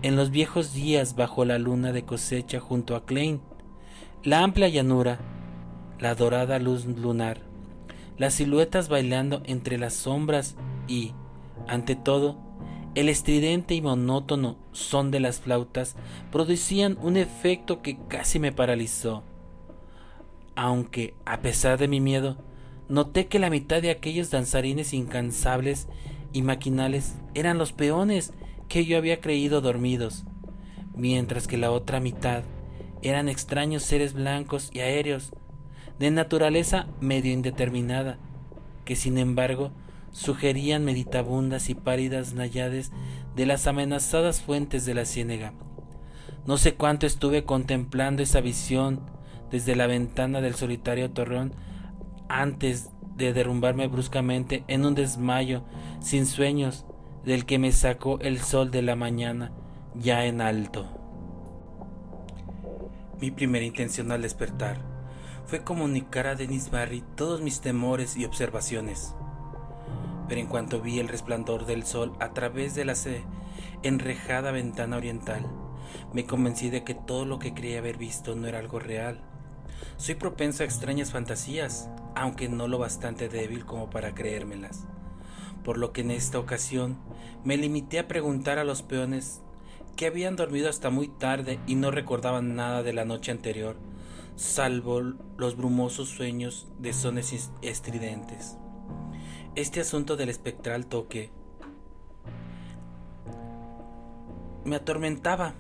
En 0.02 0.16
los 0.16 0.30
viejos 0.30 0.74
días 0.74 1.16
bajo 1.16 1.46
la 1.46 1.60
luna 1.60 1.92
de 1.92 2.06
cosecha 2.06 2.60
junto 2.60 2.96
a 2.96 3.06
Klein, 3.06 3.42
la 4.24 4.44
amplia 4.44 4.70
llanura, 4.70 5.20
la 6.00 6.16
dorada 6.16 6.60
luz 6.60 6.86
lunar, 6.86 7.42
las 8.18 8.36
siluetas 8.36 8.88
bailando 8.88 9.42
entre 9.46 9.78
las 9.78 9.94
sombras 9.94 10.56
y, 10.88 11.14
ante 11.68 11.96
todo, 11.96 12.38
el 12.96 13.08
estridente 13.08 13.76
y 13.76 13.82
monótono 13.82 14.58
son 14.72 15.12
de 15.12 15.20
las 15.20 15.40
flautas 15.40 15.96
producían 16.32 16.98
un 17.02 17.18
efecto 17.18 17.82
que 17.82 17.98
casi 18.08 18.40
me 18.40 18.52
paralizó. 18.52 19.24
Aunque, 20.56 21.14
a 21.26 21.42
pesar 21.42 21.78
de 21.78 21.88
mi 21.88 22.02
miedo, 22.02 22.38
noté 22.88 23.28
que 23.28 23.40
la 23.40 23.50
mitad 23.50 23.82
de 23.82 23.92
aquellos 23.92 24.32
danzarines 24.32 24.94
incansables 24.94 25.88
y 26.34 26.42
maquinales 26.42 27.16
eran 27.36 27.58
los 27.58 27.72
peones 27.72 28.34
que 28.68 28.86
yo 28.86 28.98
había 28.98 29.22
creído 29.22 29.62
dormidos, 29.62 30.26
mientras 30.96 31.48
que 31.48 31.58
la 31.58 31.72
otra 31.72 32.00
mitad 32.00 32.44
eran 33.02 33.30
extraños 33.30 33.84
seres 33.84 34.14
blancos 34.14 34.70
y 34.74 34.80
aéreos 34.80 35.32
de 36.00 36.12
naturaleza 36.12 36.88
medio 37.00 37.32
indeterminada, 37.32 38.18
que 38.84 38.96
sin 38.96 39.18
embargo 39.18 39.72
sugerían 40.12 40.86
meditabundas 40.86 41.70
y 41.70 41.76
pálidas 41.76 42.34
nayades 42.34 42.92
de 43.36 43.46
las 43.46 43.68
amenazadas 43.68 44.42
fuentes 44.42 44.86
de 44.86 44.94
la 44.94 45.06
ciénega. 45.06 45.54
No 46.46 46.58
sé 46.58 46.76
cuánto 46.76 47.06
estuve 47.06 47.44
contemplando 47.44 48.24
esa 48.24 48.42
visión 48.42 49.02
desde 49.52 49.76
la 49.76 49.88
ventana 49.88 50.42
del 50.42 50.56
solitario 50.56 51.12
torreón 51.12 51.54
antes 52.28 52.90
de 53.16 53.34
derrumbarme 53.34 53.88
bruscamente 53.88 54.64
en 54.68 54.86
un 54.86 54.96
desmayo 54.96 55.64
sin 56.00 56.26
sueños 56.26 56.86
del 57.26 57.46
que 57.46 57.60
me 57.60 57.72
sacó 57.72 58.20
el 58.22 58.40
sol 58.40 58.72
de 58.72 58.82
la 58.82 58.96
mañana 58.96 59.52
ya 59.96 60.26
en 60.26 60.42
alto. 60.42 60.88
Mi 63.20 63.32
primera 63.32 63.66
intención 63.66 64.12
al 64.12 64.22
despertar 64.22 64.78
fue 65.46 65.64
comunicar 65.64 66.28
a 66.28 66.36
Denis 66.36 66.72
Barry 66.72 67.04
todos 67.16 67.42
mis 67.42 67.60
temores 67.60 68.16
y 68.16 68.24
observaciones. 68.24 69.14
Pero 70.30 70.40
en 70.40 70.48
cuanto 70.48 70.80
vi 70.80 71.00
el 71.00 71.08
resplandor 71.08 71.66
del 71.66 71.86
sol 71.86 72.14
a 72.20 72.34
través 72.34 72.76
de 72.76 72.86
la 72.86 72.94
enrejada 73.84 74.52
ventana 74.52 74.98
oriental, 74.98 75.46
me 76.14 76.26
convencí 76.26 76.70
de 76.70 76.84
que 76.84 76.94
todo 76.94 77.26
lo 77.26 77.40
que 77.40 77.54
creía 77.56 77.80
haber 77.80 77.98
visto 77.98 78.36
no 78.36 78.48
era 78.48 78.60
algo 78.60 78.80
real. 78.80 79.22
Soy 79.98 80.16
propenso 80.16 80.62
a 80.62 80.66
extrañas 80.68 81.12
fantasías, 81.12 81.90
aunque 82.16 82.48
no 82.48 82.68
lo 82.68 82.78
bastante 82.78 83.28
débil 83.28 83.66
como 83.66 83.90
para 83.90 84.14
creérmelas. 84.14 84.86
Por 85.64 85.78
lo 85.78 85.92
que 85.92 86.02
en 86.02 86.12
esta 86.12 86.40
ocasión 86.40 86.98
me 87.44 87.58
limité 87.58 88.00
a 88.00 88.08
preguntar 88.08 88.60
a 88.60 88.64
los 88.64 88.84
peones 88.84 89.42
que 89.96 90.06
habían 90.06 90.36
dormido 90.36 90.70
hasta 90.70 90.90
muy 90.90 91.08
tarde 91.08 91.60
y 91.68 91.76
no 91.76 91.92
recordaban 91.92 92.56
nada 92.56 92.84
de 92.84 92.94
la 92.94 93.04
noche 93.04 93.32
anterior, 93.32 93.78
salvo 94.36 95.02
los 95.38 95.58
brumosos 95.58 96.10
sueños 96.10 96.68
de 96.78 96.94
sones 96.94 97.52
estridentes. 97.62 98.58
Este 99.60 99.82
asunto 99.82 100.16
del 100.16 100.30
espectral 100.30 100.86
toque 100.86 101.32
me 104.64 104.78
atormentaba. 104.78 105.54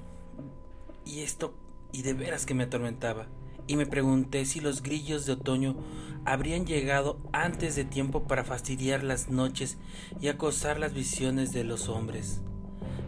Y 1.03 1.19
esto, 1.19 1.53
y 1.91 2.03
de 2.03 2.13
veras 2.13 2.45
que 2.45 2.53
me 2.53 2.63
atormentaba. 2.63 3.27
Y 3.67 3.75
me 3.75 3.85
pregunté 3.85 4.45
si 4.45 4.61
los 4.61 4.83
grillos 4.83 5.25
de 5.25 5.33
otoño 5.33 5.75
habrían 6.23 6.65
llegado 6.65 7.19
antes 7.33 7.75
de 7.75 7.83
tiempo 7.83 8.23
para 8.23 8.45
fastidiar 8.45 9.03
las 9.03 9.27
noches 9.27 9.77
y 10.21 10.29
acosar 10.29 10.79
las 10.79 10.93
visiones 10.93 11.51
de 11.51 11.65
los 11.65 11.89
hombres. 11.89 12.39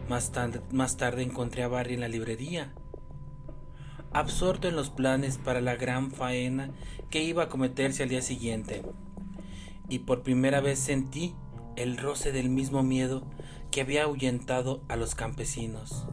Más 0.09 0.33
tarde, 0.33 0.59
más 0.73 0.97
tarde 0.97 1.23
encontré 1.23 1.63
a 1.63 1.69
Barry 1.69 1.93
en 1.93 2.01
la 2.01 2.09
librería, 2.09 2.73
absorto 4.11 4.67
en 4.67 4.75
los 4.75 4.89
planes 4.89 5.37
para 5.37 5.61
la 5.61 5.77
gran 5.77 6.11
faena 6.11 6.71
que 7.09 7.23
iba 7.23 7.43
a 7.43 7.47
cometerse 7.47 8.03
al 8.03 8.09
día 8.09 8.21
siguiente. 8.21 8.83
Y 9.91 9.99
por 9.99 10.23
primera 10.23 10.61
vez 10.61 10.79
sentí 10.79 11.35
el 11.75 11.97
roce 11.97 12.31
del 12.31 12.49
mismo 12.49 12.81
miedo 12.81 13.27
que 13.71 13.81
había 13.81 14.03
ahuyentado 14.03 14.81
a 14.87 14.95
los 14.95 15.15
campesinos. 15.15 16.07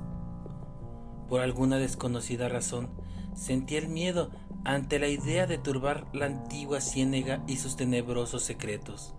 Por 1.28 1.42
alguna 1.42 1.76
desconocida 1.76 2.49
razón, 2.49 2.90
sentí 3.37 3.76
el 3.76 3.87
miedo 3.87 4.32
ante 4.64 4.99
la 4.99 5.06
idea 5.06 5.47
de 5.47 5.58
turbar 5.58 6.08
la 6.12 6.26
antigua 6.26 6.80
ciénega 6.80 7.44
y 7.47 7.58
sus 7.58 7.76
tenebrosos 7.76 8.42
secretos, 8.42 9.14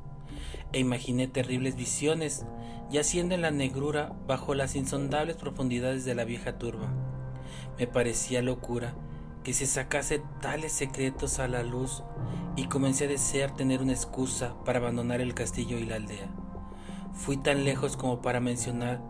e 0.73 0.79
imaginé 0.79 1.29
terribles 1.29 1.77
visiones 1.77 2.45
yaciendo 2.91 3.35
en 3.35 3.43
la 3.43 3.51
negrura 3.51 4.11
bajo 4.27 4.55
las 4.55 4.75
insondables 4.75 5.37
profundidades 5.37 6.03
de 6.03 6.15
la 6.15 6.25
vieja 6.25 6.57
turba. 6.57 6.91
Me 7.77 7.87
parecía 7.87 8.41
locura 8.41 8.93
que 9.45 9.53
se 9.53 9.65
sacase 9.65 10.21
tales 10.41 10.73
secretos 10.73 11.39
a 11.39 11.47
la 11.47 11.63
luz 11.63 12.03
y 12.55 12.65
comencé 12.65 13.05
a 13.05 13.07
desear 13.09 13.55
tener 13.55 13.81
una 13.81 13.93
excusa 13.93 14.55
para 14.65 14.79
abandonar 14.79 15.21
el 15.21 15.33
castillo 15.33 15.77
y 15.77 15.85
la 15.85 15.95
aldea. 15.95 16.29
Fui 17.13 17.37
tan 17.37 17.63
lejos 17.63 17.97
como 17.97 18.21
para 18.21 18.39
mencionar 18.39 19.01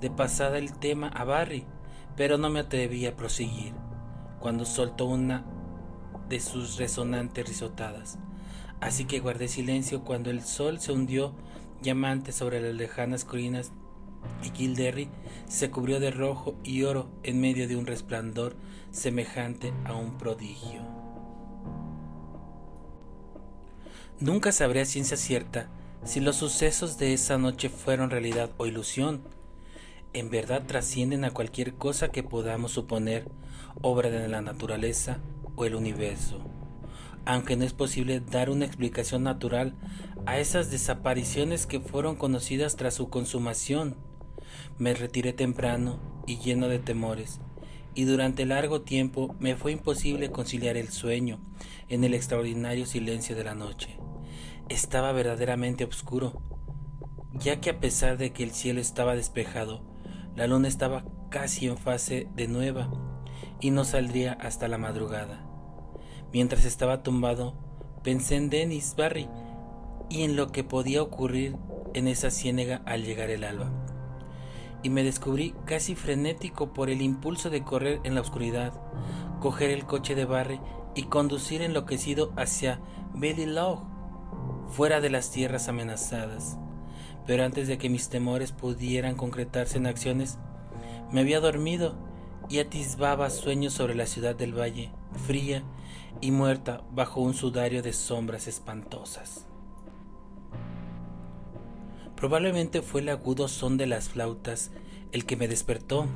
de 0.00 0.10
pasada 0.10 0.58
el 0.58 0.72
tema 0.72 1.08
a 1.08 1.24
Barry, 1.24 1.64
pero 2.16 2.38
no 2.38 2.50
me 2.50 2.60
atreví 2.60 3.06
a 3.06 3.16
proseguir 3.16 3.72
cuando 4.40 4.64
soltó 4.64 5.06
una 5.06 5.44
de 6.28 6.40
sus 6.40 6.76
resonantes 6.76 7.48
risotadas. 7.48 8.18
Así 8.80 9.04
que 9.04 9.20
guardé 9.20 9.48
silencio 9.48 10.04
cuando 10.04 10.30
el 10.30 10.42
sol 10.42 10.80
se 10.80 10.92
hundió 10.92 11.34
llamante 11.82 12.32
sobre 12.32 12.60
las 12.60 12.74
lejanas 12.74 13.24
colinas 13.24 13.72
y 14.42 14.50
Gilderry 14.50 15.08
se 15.46 15.70
cubrió 15.70 16.00
de 16.00 16.10
rojo 16.10 16.56
y 16.64 16.82
oro 16.82 17.08
en 17.22 17.40
medio 17.40 17.68
de 17.68 17.76
un 17.76 17.86
resplandor 17.86 18.56
semejante 18.90 19.72
a 19.84 19.94
un 19.94 20.18
prodigio. 20.18 20.95
Nunca 24.18 24.50
sabré 24.50 24.80
a 24.80 24.86
ciencia 24.86 25.18
cierta 25.18 25.68
si 26.02 26.20
los 26.20 26.36
sucesos 26.36 26.96
de 26.96 27.12
esa 27.12 27.36
noche 27.36 27.68
fueron 27.68 28.08
realidad 28.08 28.50
o 28.56 28.64
ilusión. 28.64 29.20
En 30.14 30.30
verdad 30.30 30.62
trascienden 30.66 31.26
a 31.26 31.32
cualquier 31.32 31.74
cosa 31.74 32.08
que 32.08 32.22
podamos 32.22 32.72
suponer 32.72 33.28
obra 33.82 34.08
de 34.08 34.26
la 34.28 34.40
naturaleza 34.40 35.18
o 35.54 35.66
el 35.66 35.74
universo, 35.74 36.38
aunque 37.26 37.56
no 37.56 37.64
es 37.66 37.74
posible 37.74 38.20
dar 38.20 38.48
una 38.48 38.64
explicación 38.64 39.22
natural 39.22 39.74
a 40.24 40.38
esas 40.38 40.70
desapariciones 40.70 41.66
que 41.66 41.80
fueron 41.80 42.16
conocidas 42.16 42.76
tras 42.76 42.94
su 42.94 43.10
consumación. 43.10 43.96
Me 44.78 44.94
retiré 44.94 45.34
temprano 45.34 45.98
y 46.26 46.38
lleno 46.38 46.68
de 46.68 46.78
temores, 46.78 47.38
y 47.96 48.04
durante 48.04 48.46
largo 48.46 48.82
tiempo 48.82 49.34
me 49.40 49.56
fue 49.56 49.72
imposible 49.72 50.30
conciliar 50.30 50.76
el 50.76 50.90
sueño 50.90 51.40
en 51.88 52.04
el 52.04 52.14
extraordinario 52.14 52.86
silencio 52.86 53.34
de 53.34 53.42
la 53.42 53.56
noche 53.56 53.98
estaba 54.68 55.12
verdaderamente 55.12 55.84
oscuro, 55.84 56.42
ya 57.32 57.60
que 57.60 57.70
a 57.70 57.80
pesar 57.80 58.18
de 58.18 58.32
que 58.32 58.42
el 58.42 58.50
cielo 58.50 58.80
estaba 58.80 59.14
despejado, 59.14 59.82
la 60.34 60.46
luna 60.46 60.68
estaba 60.68 61.04
casi 61.30 61.66
en 61.66 61.78
fase 61.78 62.28
de 62.34 62.48
nueva 62.48 62.90
y 63.60 63.70
no 63.70 63.84
saldría 63.84 64.32
hasta 64.32 64.68
la 64.68 64.78
madrugada. 64.78 65.46
Mientras 66.32 66.64
estaba 66.64 67.02
tumbado, 67.02 67.54
pensé 68.02 68.36
en 68.36 68.50
Dennis 68.50 68.94
Barry 68.96 69.28
y 70.08 70.22
en 70.22 70.36
lo 70.36 70.50
que 70.50 70.64
podía 70.64 71.02
ocurrir 71.02 71.56
en 71.94 72.08
esa 72.08 72.30
ciénega 72.30 72.82
al 72.84 73.04
llegar 73.04 73.30
el 73.30 73.44
alba. 73.44 73.70
Y 74.86 74.88
me 74.88 75.02
descubrí 75.02 75.52
casi 75.64 75.96
frenético 75.96 76.72
por 76.72 76.90
el 76.90 77.02
impulso 77.02 77.50
de 77.50 77.64
correr 77.64 77.98
en 78.04 78.14
la 78.14 78.20
oscuridad, 78.20 78.72
coger 79.40 79.70
el 79.70 79.84
coche 79.84 80.14
de 80.14 80.26
Barry 80.26 80.60
y 80.94 81.06
conducir 81.06 81.60
enloquecido 81.60 82.32
hacia 82.36 82.78
Belly 83.12 83.52
fuera 84.68 85.00
de 85.00 85.10
las 85.10 85.32
tierras 85.32 85.66
amenazadas. 85.66 86.56
Pero 87.26 87.42
antes 87.42 87.66
de 87.66 87.78
que 87.78 87.88
mis 87.88 88.10
temores 88.10 88.52
pudieran 88.52 89.16
concretarse 89.16 89.78
en 89.78 89.88
acciones, 89.88 90.38
me 91.10 91.22
había 91.22 91.40
dormido 91.40 91.96
y 92.48 92.60
atisbaba 92.60 93.28
sueños 93.30 93.72
sobre 93.72 93.96
la 93.96 94.06
ciudad 94.06 94.36
del 94.36 94.56
valle, 94.56 94.92
fría 95.26 95.64
y 96.20 96.30
muerta 96.30 96.84
bajo 96.92 97.20
un 97.20 97.34
sudario 97.34 97.82
de 97.82 97.92
sombras 97.92 98.46
espantosas. 98.46 99.48
Probablemente 102.16 102.80
fue 102.80 103.02
el 103.02 103.10
agudo 103.10 103.46
son 103.46 103.76
de 103.76 103.86
las 103.86 104.08
flautas 104.08 104.70
el 105.12 105.26
que 105.26 105.36
me 105.36 105.48
despertó, 105.48 106.06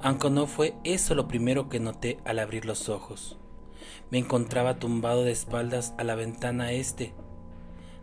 aunque 0.00 0.30
no 0.30 0.46
fue 0.46 0.74
eso 0.84 1.14
lo 1.14 1.26
primero 1.26 1.68
que 1.68 1.80
noté 1.80 2.18
al 2.24 2.38
abrir 2.38 2.66
los 2.66 2.88
ojos. 2.88 3.38
Me 4.10 4.18
encontraba 4.18 4.78
tumbado 4.78 5.24
de 5.24 5.32
espaldas 5.32 5.94
a 5.96 6.04
la 6.04 6.14
ventana 6.14 6.72
este, 6.72 7.14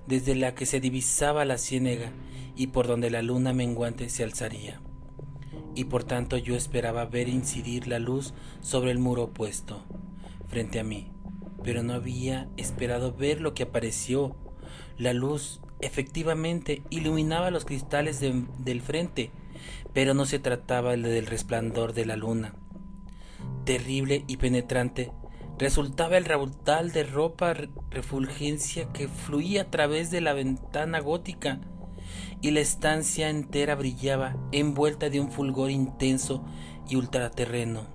desde 0.07 0.33
la 0.33 0.55
que 0.55 0.65
se 0.65 0.79
divisaba 0.79 1.45
la 1.45 1.59
ciénega 1.59 2.11
y 2.55 2.67
por 2.67 2.87
donde 2.87 3.11
la 3.11 3.21
luna 3.21 3.53
menguante 3.53 4.09
se 4.09 4.23
alzaría. 4.23 4.81
Y 5.75 5.85
por 5.85 6.03
tanto 6.03 6.37
yo 6.37 6.55
esperaba 6.55 7.05
ver 7.05 7.29
incidir 7.29 7.87
la 7.87 7.99
luz 7.99 8.33
sobre 8.61 8.89
el 8.89 8.97
muro 8.97 9.25
opuesto, 9.25 9.83
frente 10.47 10.79
a 10.79 10.83
mí, 10.83 11.11
pero 11.63 11.83
no 11.83 11.93
había 11.93 12.49
esperado 12.57 13.13
ver 13.13 13.39
lo 13.39 13.53
que 13.53 13.63
apareció. 13.63 14.35
La 14.97 15.13
luz 15.13 15.61
efectivamente 15.81 16.83
iluminaba 16.89 17.51
los 17.51 17.65
cristales 17.65 18.19
del 18.19 18.81
frente, 18.81 19.31
pero 19.93 20.13
no 20.13 20.25
se 20.25 20.39
trataba 20.39 20.95
del 20.95 21.25
resplandor 21.25 21.93
de 21.93 22.05
la 22.05 22.15
luna. 22.15 22.53
Terrible 23.65 24.23
y 24.27 24.37
penetrante, 24.37 25.11
resultaba 25.57 26.17
el 26.17 26.25
rabutal 26.25 26.91
de 26.91 27.03
ropa 27.03 27.53
refulgencia 27.89 28.91
que 28.93 29.07
fluía 29.07 29.63
a 29.63 29.69
través 29.69 30.09
de 30.09 30.21
la 30.21 30.33
ventana 30.33 30.99
gótica 30.99 31.59
y 32.41 32.51
la 32.51 32.61
estancia 32.61 33.29
entera 33.29 33.75
brillaba 33.75 34.37
envuelta 34.51 35.09
de 35.09 35.19
un 35.19 35.31
fulgor 35.31 35.69
intenso 35.69 36.45
y 36.87 36.95
ultraterreno. 36.95 37.87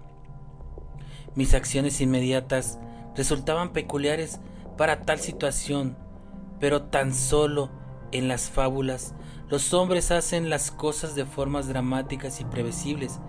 Mis 1.34 1.54
acciones 1.54 2.00
inmediatas 2.00 2.78
resultaban 3.16 3.72
peculiares 3.72 4.40
para 4.76 5.02
tal 5.02 5.18
situación, 5.18 5.96
pero 6.60 6.82
tan 6.82 7.14
solo 7.14 7.70
en 8.12 8.28
las 8.28 8.50
fábulas 8.50 9.14
los 9.48 9.74
hombres 9.74 10.10
hacen 10.10 10.50
las 10.50 10.70
cosas 10.70 11.14
de 11.14 11.26
formas 11.26 11.68
dramáticas 11.68 12.40
y 12.40 12.44
previsibles 12.44 13.20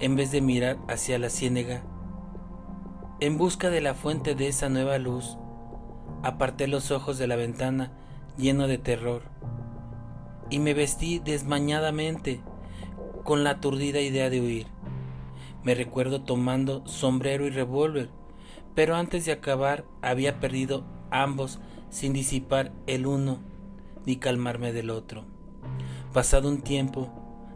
en 0.00 0.16
vez 0.16 0.30
de 0.30 0.40
mirar 0.40 0.78
hacia 0.88 1.18
la 1.18 1.30
ciénega 1.30 1.82
en 3.20 3.36
busca 3.36 3.68
de 3.68 3.80
la 3.80 3.94
fuente 3.94 4.36
de 4.36 4.46
esa 4.46 4.68
nueva 4.68 4.96
luz, 4.98 5.38
aparté 6.22 6.68
los 6.68 6.92
ojos 6.92 7.18
de 7.18 7.26
la 7.26 7.34
ventana 7.34 7.90
lleno 8.36 8.68
de 8.68 8.78
terror 8.78 9.22
y 10.50 10.60
me 10.60 10.72
vestí 10.72 11.18
desmañadamente 11.18 12.40
con 13.24 13.42
la 13.42 13.50
aturdida 13.50 14.00
idea 14.00 14.30
de 14.30 14.40
huir. 14.40 14.66
Me 15.64 15.74
recuerdo 15.74 16.20
tomando 16.20 16.86
sombrero 16.86 17.44
y 17.44 17.50
revólver, 17.50 18.08
pero 18.76 18.94
antes 18.94 19.24
de 19.24 19.32
acabar 19.32 19.84
había 20.00 20.38
perdido 20.38 20.84
ambos 21.10 21.58
sin 21.90 22.12
disipar 22.12 22.72
el 22.86 23.06
uno 23.06 23.40
ni 24.06 24.16
calmarme 24.16 24.72
del 24.72 24.90
otro. 24.90 25.24
Pasado 26.12 26.48
un 26.48 26.62
tiempo, 26.62 27.12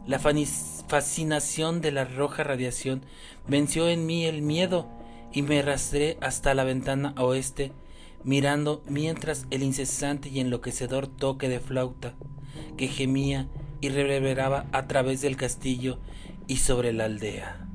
la 0.06 0.18
fascinación 0.18 1.80
de 1.80 1.92
la 1.92 2.04
roja 2.04 2.42
radiación 2.42 3.02
venció 3.48 3.88
en 3.88 4.04
mí 4.06 4.26
el 4.26 4.42
miedo 4.42 4.88
y 5.32 5.42
me 5.42 5.60
arrastré 5.60 6.18
hasta 6.20 6.54
la 6.54 6.64
ventana 6.64 7.14
oeste, 7.18 7.72
mirando 8.24 8.82
mientras 8.88 9.46
el 9.50 9.62
incesante 9.62 10.28
y 10.28 10.40
enloquecedor 10.40 11.06
toque 11.06 11.48
de 11.48 11.60
flauta 11.60 12.14
que 12.76 12.88
gemía 12.88 13.48
y 13.80 13.88
reverberaba 13.88 14.66
a 14.72 14.86
través 14.86 15.20
del 15.20 15.36
castillo 15.36 15.98
y 16.46 16.58
sobre 16.58 16.92
la 16.92 17.04
aldea. 17.04 17.68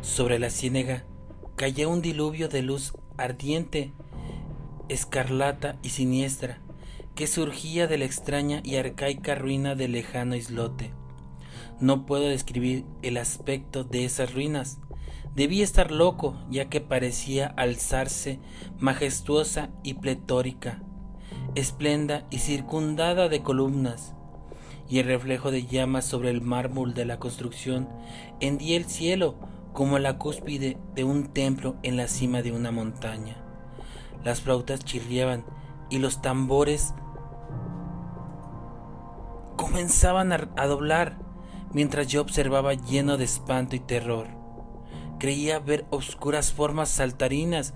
Sobre 0.00 0.38
la 0.38 0.50
ciénega 0.50 1.04
cayó 1.56 1.88
un 1.88 2.02
diluvio 2.02 2.48
de 2.48 2.62
luz 2.62 2.92
ardiente, 3.16 3.92
escarlata 4.88 5.76
y 5.82 5.90
siniestra, 5.90 6.60
que 7.14 7.26
surgía 7.26 7.86
de 7.86 7.98
la 7.98 8.04
extraña 8.04 8.60
y 8.64 8.76
arcaica 8.76 9.34
ruina 9.34 9.74
del 9.74 9.92
lejano 9.92 10.34
islote. 10.34 10.92
No 11.80 12.06
puedo 12.06 12.24
describir 12.24 12.84
el 13.02 13.16
aspecto 13.16 13.84
de 13.84 14.04
esas 14.04 14.34
ruinas. 14.34 14.78
Debía 15.34 15.64
estar 15.64 15.90
loco, 15.90 16.36
ya 16.50 16.68
que 16.68 16.80
parecía 16.80 17.46
alzarse 17.46 18.38
majestuosa 18.78 19.70
y 19.82 19.94
pletórica, 19.94 20.82
esplenda 21.54 22.26
y 22.30 22.38
circundada 22.38 23.28
de 23.28 23.42
columnas, 23.42 24.14
y 24.88 24.98
el 24.98 25.06
reflejo 25.06 25.50
de 25.50 25.66
llamas 25.66 26.04
sobre 26.04 26.30
el 26.30 26.40
mármol 26.40 26.94
de 26.94 27.04
la 27.04 27.18
construcción 27.18 27.88
hendía 28.40 28.76
el 28.76 28.84
cielo 28.84 29.36
como 29.72 29.98
la 29.98 30.18
cúspide 30.18 30.78
de 30.94 31.04
un 31.04 31.32
templo 31.32 31.76
en 31.82 31.96
la 31.96 32.06
cima 32.06 32.42
de 32.42 32.52
una 32.52 32.70
montaña. 32.70 33.43
Las 34.24 34.40
flautas 34.40 34.80
chirriaban 34.80 35.44
y 35.90 35.98
los 35.98 36.22
tambores 36.22 36.94
comenzaban 39.56 40.32
a, 40.32 40.66
doblar 40.66 41.18
mientras 41.72 42.06
yo 42.06 42.20
observaba 42.20 42.74
lleno 42.74 43.16
de 43.16 43.24
espanto 43.24 43.76
y 43.76 43.80
terror. 43.80 44.28
Creía 45.18 45.58
ver 45.58 45.86
oscuras 45.90 46.52
formas 46.52 46.88
saltarinas 46.88 47.74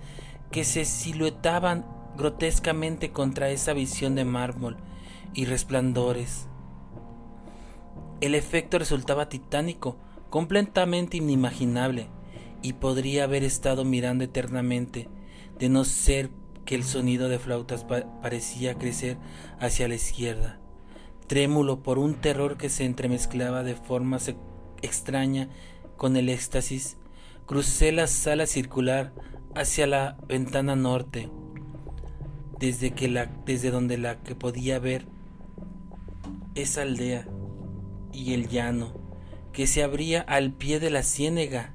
que 0.50 0.64
se 0.64 0.84
siluetaban 0.84 1.86
grotescamente 2.16 3.12
contra 3.12 3.50
esa 3.50 3.72
visión 3.72 4.14
de 4.14 4.24
mármol 4.24 4.76
y 5.34 5.44
resplandores. 5.44 6.48
El 8.20 8.34
efecto 8.34 8.78
resultaba 8.78 9.28
titánico, 9.28 9.96
completamente 10.30 11.18
inimaginable, 11.18 12.08
y 12.62 12.72
podría 12.72 13.24
haber 13.24 13.44
estado 13.44 13.84
mirando 13.84 14.24
eternamente, 14.24 15.08
de 15.58 15.68
no 15.68 15.84
ser 15.84 16.30
que 16.64 16.74
el 16.74 16.84
sonido 16.84 17.28
de 17.28 17.38
flautas 17.38 17.84
parecía 17.84 18.74
crecer 18.74 19.16
hacia 19.58 19.88
la 19.88 19.94
izquierda, 19.94 20.58
trémulo 21.26 21.82
por 21.82 21.98
un 21.98 22.14
terror 22.14 22.56
que 22.56 22.68
se 22.68 22.84
entremezclaba 22.84 23.62
de 23.62 23.74
forma 23.74 24.18
extraña 24.82 25.48
con 25.96 26.16
el 26.16 26.28
éxtasis, 26.28 26.96
crucé 27.46 27.92
la 27.92 28.06
sala 28.06 28.46
circular 28.46 29.12
hacia 29.54 29.86
la 29.86 30.16
ventana 30.28 30.76
norte, 30.76 31.30
desde, 32.58 32.90
que 32.90 33.08
la, 33.08 33.26
desde 33.46 33.70
donde 33.70 33.98
la 33.98 34.22
que 34.22 34.34
podía 34.34 34.78
ver 34.78 35.06
esa 36.54 36.82
aldea 36.82 37.26
y 38.12 38.34
el 38.34 38.48
llano 38.48 38.92
que 39.52 39.66
se 39.66 39.82
abría 39.82 40.20
al 40.20 40.52
pie 40.52 40.80
de 40.80 40.90
la 40.90 41.02
ciénega. 41.02 41.74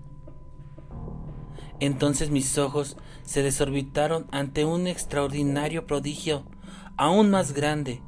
Entonces 1.84 2.30
mis 2.30 2.58
ojos 2.58 2.96
se 3.24 3.43
desorbitaron 3.43 4.26
ante 4.32 4.63
un 4.63 4.88
extraordinario 4.88 5.86
prodigio, 5.86 6.46
aún 6.96 7.30
más 7.30 7.52
grande, 7.52 8.02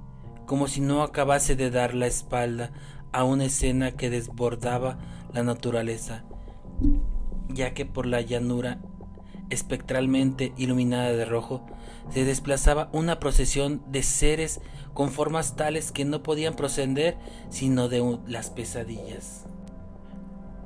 como 0.46 0.70
si 0.70 0.80
no 0.80 1.04
acabase 1.04 1.58
de 1.58 1.72
dar 1.72 1.94
la 1.94 2.08
espalda 2.08 2.72
a 3.12 3.26
una 3.26 3.44
escena 3.44 3.92
que 3.92 4.10
desbordaba 4.10 4.98
la 5.34 5.44
naturaleza, 5.44 6.24
ya 7.50 7.74
que 7.74 7.86
por 7.86 8.06
la 8.06 8.22
llanura 8.22 8.80
espectralmente 9.50 10.54
iluminada 10.56 11.12
de 11.12 11.26
rojo 11.26 11.66
se 12.12 12.24
desplazaba 12.24 12.88
una 12.94 13.20
procesión 13.20 13.84
de 13.92 14.04
seres 14.04 14.62
con 14.94 15.12
formas 15.12 15.58
tales 15.58 15.92
que 15.92 16.06
no 16.06 16.24
podían 16.24 16.56
proceder 16.56 17.18
sino 17.50 17.90
de 17.90 18.20
las 18.26 18.52
pesadillas. 18.52 19.44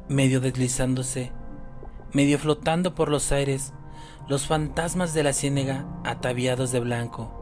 Medio 0.10 0.42
deslizándose, 0.42 1.32
medio 2.14 2.40
flotando 2.40 2.96
por 2.96 3.10
los 3.10 3.32
aires, 3.32 3.74
los 4.28 4.48
fantasmas 4.48 5.14
de 5.14 5.24
la 5.24 5.34
ciénega, 5.34 5.86
ataviados 6.04 6.72
de 6.72 6.80
blanco, 6.80 7.40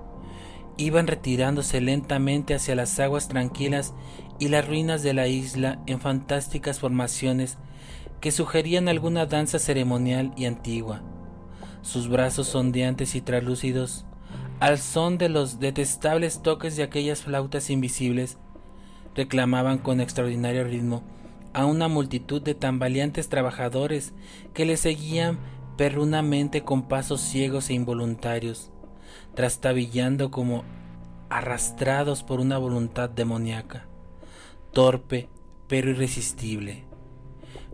iban 0.77 1.07
retirándose 1.07 1.81
lentamente 1.81 2.53
hacia 2.53 2.75
las 2.75 2.99
aguas 2.99 3.27
tranquilas 3.27 3.93
y 4.39 4.49
las 4.49 4.67
ruinas 4.67 5.03
de 5.03 5.13
la 5.13 5.27
isla 5.27 5.79
en 5.87 5.99
fantásticas 5.99 6.79
formaciones 6.79 7.57
que 8.21 8.31
sugerían 8.31 8.87
alguna 8.87 9.25
danza 9.25 9.59
ceremonial 9.59 10.33
y 10.35 10.45
antigua. 10.45 11.01
Sus 11.81 12.09
brazos 12.09 12.53
ondeantes 12.55 13.15
y 13.15 13.21
translúcidos, 13.21 14.05
al 14.59 14.79
son 14.79 15.17
de 15.17 15.29
los 15.29 15.59
detestables 15.59 16.41
toques 16.41 16.75
de 16.75 16.83
aquellas 16.83 17.21
flautas 17.21 17.69
invisibles, 17.69 18.37
reclamaban 19.15 19.77
con 19.77 20.01
extraordinario 20.01 20.63
ritmo 20.63 21.03
a 21.57 21.65
una 21.65 21.87
multitud 21.87 22.39
de 22.39 22.53
tambaleantes 22.53 23.29
trabajadores 23.29 24.13
que 24.53 24.63
le 24.63 24.77
seguían 24.77 25.39
perrunamente 25.75 26.61
con 26.61 26.87
pasos 26.87 27.19
ciegos 27.19 27.71
e 27.71 27.73
involuntarios, 27.73 28.69
trastabillando 29.33 30.29
como 30.29 30.65
arrastrados 31.29 32.21
por 32.21 32.41
una 32.41 32.59
voluntad 32.59 33.09
demoníaca, 33.09 33.87
torpe 34.71 35.29
pero 35.67 35.89
irresistible. 35.89 36.83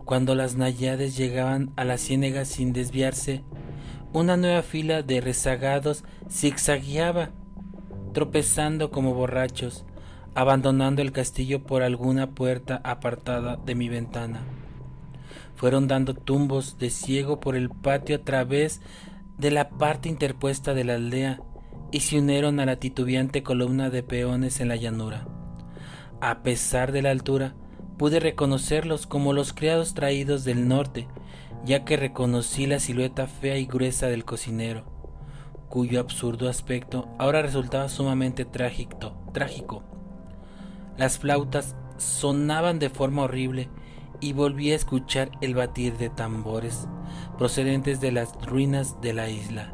Cuando 0.06 0.34
las 0.34 0.56
nayades 0.56 1.18
llegaban 1.18 1.74
a 1.76 1.84
la 1.84 1.98
ciénaga 1.98 2.46
sin 2.46 2.72
desviarse, 2.72 3.44
una 4.14 4.38
nueva 4.38 4.62
fila 4.62 5.02
de 5.02 5.20
rezagados 5.20 6.06
zigzagueaba, 6.30 7.32
tropezando 8.14 8.92
como 8.92 9.14
borrachos, 9.14 9.84
abandonando 10.36 11.02
el 11.02 11.12
castillo 11.12 11.64
por 11.64 11.84
alguna 11.84 12.32
puerta 12.32 12.82
apartada 12.84 13.58
de 13.58 13.76
mi 13.76 13.90
ventana. 13.90 14.42
Fueron 15.56 15.88
dando 15.88 16.14
tumbos 16.14 16.78
de 16.80 16.90
ciego 16.90 17.40
por 17.40 17.56
el 17.56 17.70
patio 17.70 18.18
a 18.18 18.20
través 18.20 18.82
de 19.38 19.52
la 19.52 19.70
parte 19.70 20.10
interpuesta 20.10 20.74
de 20.74 20.84
la 20.84 20.96
aldea 20.96 21.42
y 21.92 22.02
se 22.02 22.20
unieron 22.20 22.60
a 22.60 22.66
la 22.66 22.78
titubeante 22.78 23.44
columna 23.44 23.90
de 23.90 24.02
peones 24.02 24.60
en 24.60 24.68
la 24.68 24.76
llanura. 24.76 25.28
A 26.22 26.42
pesar 26.42 26.92
de 26.92 27.02
la 27.02 27.12
altura, 27.12 27.54
pude 27.98 28.20
reconocerlos 28.20 29.06
como 29.06 29.34
los 29.34 29.54
criados 29.54 29.94
traídos 29.94 30.44
del 30.44 30.68
norte, 30.68 31.08
ya 31.66 31.86
que 31.86 31.96
reconocí 31.96 32.66
la 32.66 32.80
silueta 32.80 33.28
fea 33.28 33.58
y 33.58 33.66
gruesa 33.66 34.08
del 34.08 34.26
cocinero, 34.26 34.86
cuyo 35.70 36.00
absurdo 36.00 36.50
aspecto 36.50 37.08
ahora 37.20 37.42
resultaba 37.42 37.90
sumamente 37.90 38.46
trágico. 38.46 39.14
trágico. 39.32 39.84
Las 40.98 41.18
flautas 41.18 41.76
sonaban 41.98 42.80
de 42.80 42.90
forma 42.90 43.24
horrible 43.24 43.70
y 44.20 44.34
volví 44.34 44.72
a 44.72 44.76
escuchar 44.76 45.32
el 45.42 45.56
batir 45.56 45.98
de 45.98 46.10
tambores 46.10 46.88
procedentes 47.38 48.00
de 48.00 48.12
las 48.12 48.34
ruinas 48.46 49.02
de 49.02 49.14
la 49.14 49.30
isla. 49.30 49.74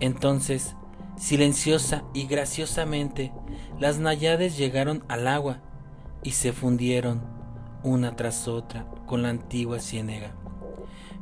Entonces, 0.00 0.76
silenciosa 1.16 2.04
y 2.14 2.26
graciosamente, 2.26 3.32
las 3.78 3.98
nayades 3.98 4.56
llegaron 4.56 5.04
al 5.08 5.28
agua 5.28 5.60
y 6.22 6.32
se 6.32 6.52
fundieron 6.52 7.22
una 7.82 8.16
tras 8.16 8.48
otra 8.48 8.86
con 9.06 9.22
la 9.22 9.28
antigua 9.28 9.78
ciénega, 9.78 10.34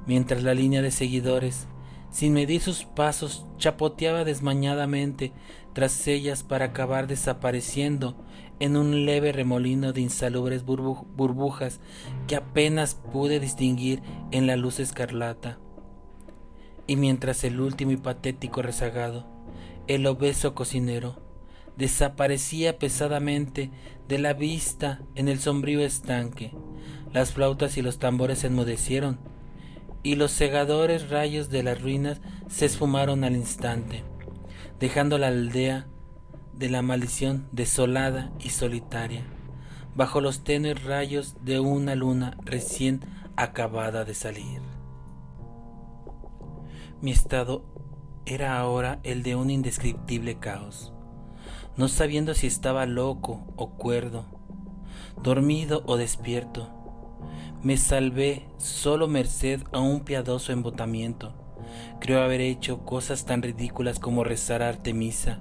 mientras 0.07 0.43
la 0.43 0.55
línea 0.55 0.83
de 0.83 0.91
seguidores, 0.91 1.67
sin 2.11 2.35
medir 2.35 2.61
sus 2.61 2.85
pasos, 2.85 3.47
chapoteaba 3.57 4.25
desmañadamente 4.25 5.33
tras 5.73 6.07
ellas 6.07 6.43
para 6.43 6.67
acabar 6.67 7.07
desapareciendo 7.07 8.17
en 8.63 8.77
un 8.77 9.07
leve 9.07 9.33
remolino 9.33 9.93
de 9.93 10.03
insalubres 10.03 10.65
burbujas 10.65 11.81
que 12.29 12.37
apenas 12.37 12.95
pude 12.95 13.41
distinguir 13.41 14.05
en 14.31 14.47
la 14.47 14.55
luz 14.55 14.79
escarlata. 14.79 15.59
Y 16.87 16.95
mientras 16.95 17.43
el 17.43 17.61
último 17.61 17.91
y 17.91 17.97
patético 17.97 18.63
rezagado, 18.63 19.27
el 19.89 20.07
obeso 20.07 20.55
cocinero, 20.55 21.21
desaparecía 21.77 22.79
pesadamente 22.79 23.73
de 24.07 24.21
la 24.21 24.33
vista 24.33 25.01
en 25.17 25.27
el 25.27 25.41
sombrío 25.41 25.81
estanque, 25.81 26.53
las 27.13 27.33
flautas 27.33 27.77
y 27.77 27.83
los 27.83 27.99
tambores 27.99 28.39
se 28.39 28.47
enmudecieron, 28.47 29.19
y 30.05 30.15
los 30.15 30.31
cegadores 30.31 31.11
rayos 31.11 31.51
de 31.51 31.65
las 31.65 31.83
ruinas 31.83 32.21
se 32.49 32.67
esfumaron 32.67 33.25
al 33.25 33.35
instante, 33.35 34.05
dejando 34.79 35.19
la 35.19 35.29
aldea 35.29 35.89
de 36.53 36.69
la 36.69 36.83
maldición 36.83 37.49
desolada 37.53 38.31
y 38.39 38.51
solitaria, 38.51 39.25
bajo 39.95 40.21
los 40.21 40.45
tenues 40.45 40.85
rayos 40.85 41.37
de 41.45 41.61
una 41.61 41.95
luna 41.95 42.37
recién 42.45 43.01
acabada 43.37 44.05
de 44.05 44.15
salir. 44.15 44.61
Mi 47.01 47.11
estado 47.11 47.65
era 48.27 48.59
ahora 48.59 49.01
el 49.03 49.23
de 49.23 49.35
un 49.35 49.51
indescriptible 49.51 50.39
caos, 50.39 50.93
no 51.77 51.89
sabiendo 51.89 52.35
si 52.35 52.47
estaba 52.47 52.87
loco 52.87 53.45
o 53.57 53.71
cuerdo, 53.71 54.27
dormido 55.23 55.83
o 55.87 55.97
despierto. 55.97 56.71
Me 57.63 57.77
salvé 57.77 58.47
solo 58.59 59.09
merced 59.09 59.63
a 59.73 59.81
un 59.81 60.01
piadoso 60.01 60.53
embotamiento. 60.53 61.35
Creo 62.01 62.23
haber 62.23 62.41
hecho 62.41 62.85
cosas 62.85 63.25
tan 63.25 63.43
ridículas 63.43 63.99
como 63.99 64.25
rezar 64.25 64.63
a 64.63 64.69
Artemisa, 64.69 65.41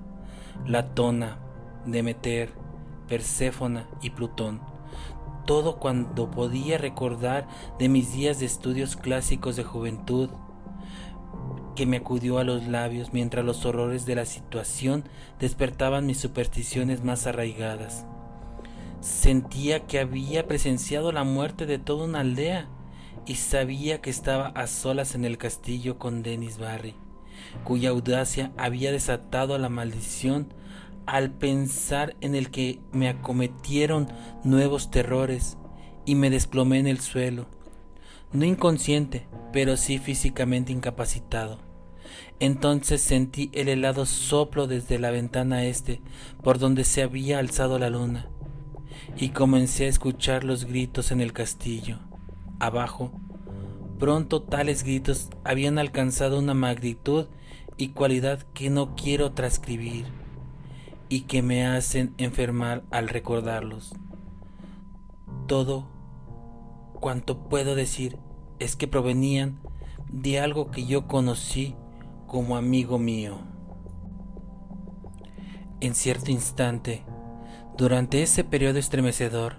Latona, 0.66 1.40
Demeter, 1.86 2.54
Perséfona 3.08 3.88
y 4.02 4.12
Plutón. 4.12 4.62
Todo 5.46 5.78
cuando 5.78 6.30
podía 6.32 6.78
recordar 6.78 7.48
de 7.80 7.90
mis 7.90 8.14
días 8.14 8.40
de 8.40 8.46
estudios 8.46 8.96
clásicos 8.96 9.56
de 9.56 9.64
juventud. 9.64 10.30
que 11.76 11.86
me 11.86 11.98
acudió 11.98 12.38
a 12.38 12.44
los 12.44 12.68
labios 12.68 13.14
mientras 13.14 13.46
los 13.46 13.66
horrores 13.66 14.06
de 14.06 14.14
la 14.16 14.26
situación 14.26 15.06
despertaban 15.40 16.06
mis 16.06 16.20
supersticiones 16.20 17.04
más 17.04 17.26
arraigadas. 17.28 18.06
Sentía 19.00 19.88
que 19.88 20.00
había 20.00 20.48
presenciado 20.48 21.14
la 21.14 21.24
muerte 21.24 21.66
de 21.66 21.80
toda 21.80 22.06
una 22.06 22.20
aldea 22.20 22.68
y 23.26 23.36
sabía 23.36 24.02
que 24.02 24.10
estaba 24.10 24.48
a 24.48 24.68
solas 24.68 25.16
en 25.16 25.26
el 25.26 25.38
castillo 25.38 25.98
con 25.98 26.24
Dennis 26.24 26.58
Barry, 26.58 26.96
cuya 27.64 27.90
audacia 27.90 28.52
había 28.58 28.92
desatado 28.92 29.58
la 29.58 29.70
maldición 29.70 30.54
al 31.06 31.32
pensar 31.32 32.16
en 32.22 32.36
el 32.36 32.52
que 32.52 32.80
me 32.92 33.10
acometieron 33.10 34.08
nuevos 34.44 34.92
terrores 34.92 35.58
y 36.06 36.16
me 36.16 36.30
desplomé 36.30 36.80
en 36.80 36.88
el 36.88 37.00
suelo, 37.00 37.48
no 38.32 38.46
inconsciente, 38.46 39.28
pero 39.52 39.78
sí 39.78 39.98
físicamente 39.98 40.72
incapacitado. 40.72 41.60
Entonces 42.40 43.02
sentí 43.02 43.52
el 43.54 43.68
helado 43.68 44.06
soplo 44.06 44.68
desde 44.68 45.00
la 45.00 45.12
ventana 45.12 45.64
este 45.66 46.02
por 46.44 46.60
donde 46.60 46.84
se 46.84 47.04
había 47.04 47.40
alzado 47.40 47.78
la 47.78 47.90
luna, 47.90 48.28
y 49.18 49.30
comencé 49.30 49.86
a 49.86 49.90
escuchar 49.90 50.44
los 50.44 50.66
gritos 50.66 51.12
en 51.12 51.22
el 51.22 51.34
castillo. 51.34 52.00
Abajo, 52.60 53.12
pronto 54.02 54.42
tales 54.42 54.82
gritos 54.82 55.30
habían 55.44 55.78
alcanzado 55.78 56.40
una 56.40 56.56
magnitud 56.56 57.28
y 57.78 57.90
cualidad 57.90 58.42
que 58.56 58.72
no 58.72 58.96
quiero 58.96 59.34
transcribir 59.34 60.08
y 61.08 61.22
que 61.22 61.44
me 61.44 61.68
hacen 61.68 62.16
enfermar 62.18 62.82
al 62.90 63.10
recordarlos. 63.10 63.94
Todo 65.46 65.88
cuanto 67.00 67.48
puedo 67.48 67.76
decir 67.76 68.18
es 68.58 68.76
que 68.76 68.88
provenían 68.88 69.60
de 70.12 70.40
algo 70.40 70.72
que 70.72 70.84
yo 70.84 71.08
conocí 71.08 71.76
como 72.26 72.58
amigo 72.58 72.98
mío. 72.98 73.38
En 75.80 75.94
cierto 75.94 76.32
instante, 76.32 77.04
durante 77.78 78.24
ese 78.24 78.44
periodo 78.44 78.80
estremecedor, 78.80 79.58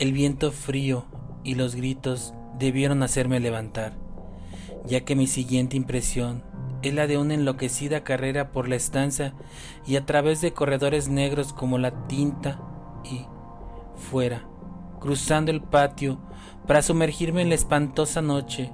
el 0.00 0.12
viento 0.12 0.50
frío 0.50 1.04
y 1.44 1.54
los 1.54 1.76
gritos 1.76 2.34
debieron 2.60 3.02
hacerme 3.02 3.40
levantar, 3.40 3.94
ya 4.86 5.00
que 5.00 5.16
mi 5.16 5.26
siguiente 5.26 5.76
impresión 5.76 6.44
es 6.82 6.94
la 6.94 7.06
de 7.06 7.18
una 7.18 7.34
enloquecida 7.34 8.04
carrera 8.04 8.52
por 8.52 8.68
la 8.68 8.76
estancia 8.76 9.34
y 9.86 9.96
a 9.96 10.06
través 10.06 10.40
de 10.40 10.52
corredores 10.52 11.08
negros 11.08 11.52
como 11.52 11.78
la 11.78 12.06
tinta 12.06 12.60
y 13.02 13.26
fuera, 13.96 14.44
cruzando 15.00 15.50
el 15.50 15.62
patio 15.62 16.20
para 16.66 16.82
sumergirme 16.82 17.42
en 17.42 17.48
la 17.48 17.54
espantosa 17.54 18.22
noche. 18.22 18.70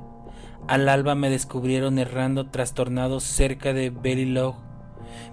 Al 0.68 0.88
alba 0.88 1.14
me 1.14 1.31
descubrieron 1.31 1.99
errando 1.99 2.51
trastornado 2.51 3.20
cerca 3.20 3.72
de 3.72 3.92
Log, 4.27 4.57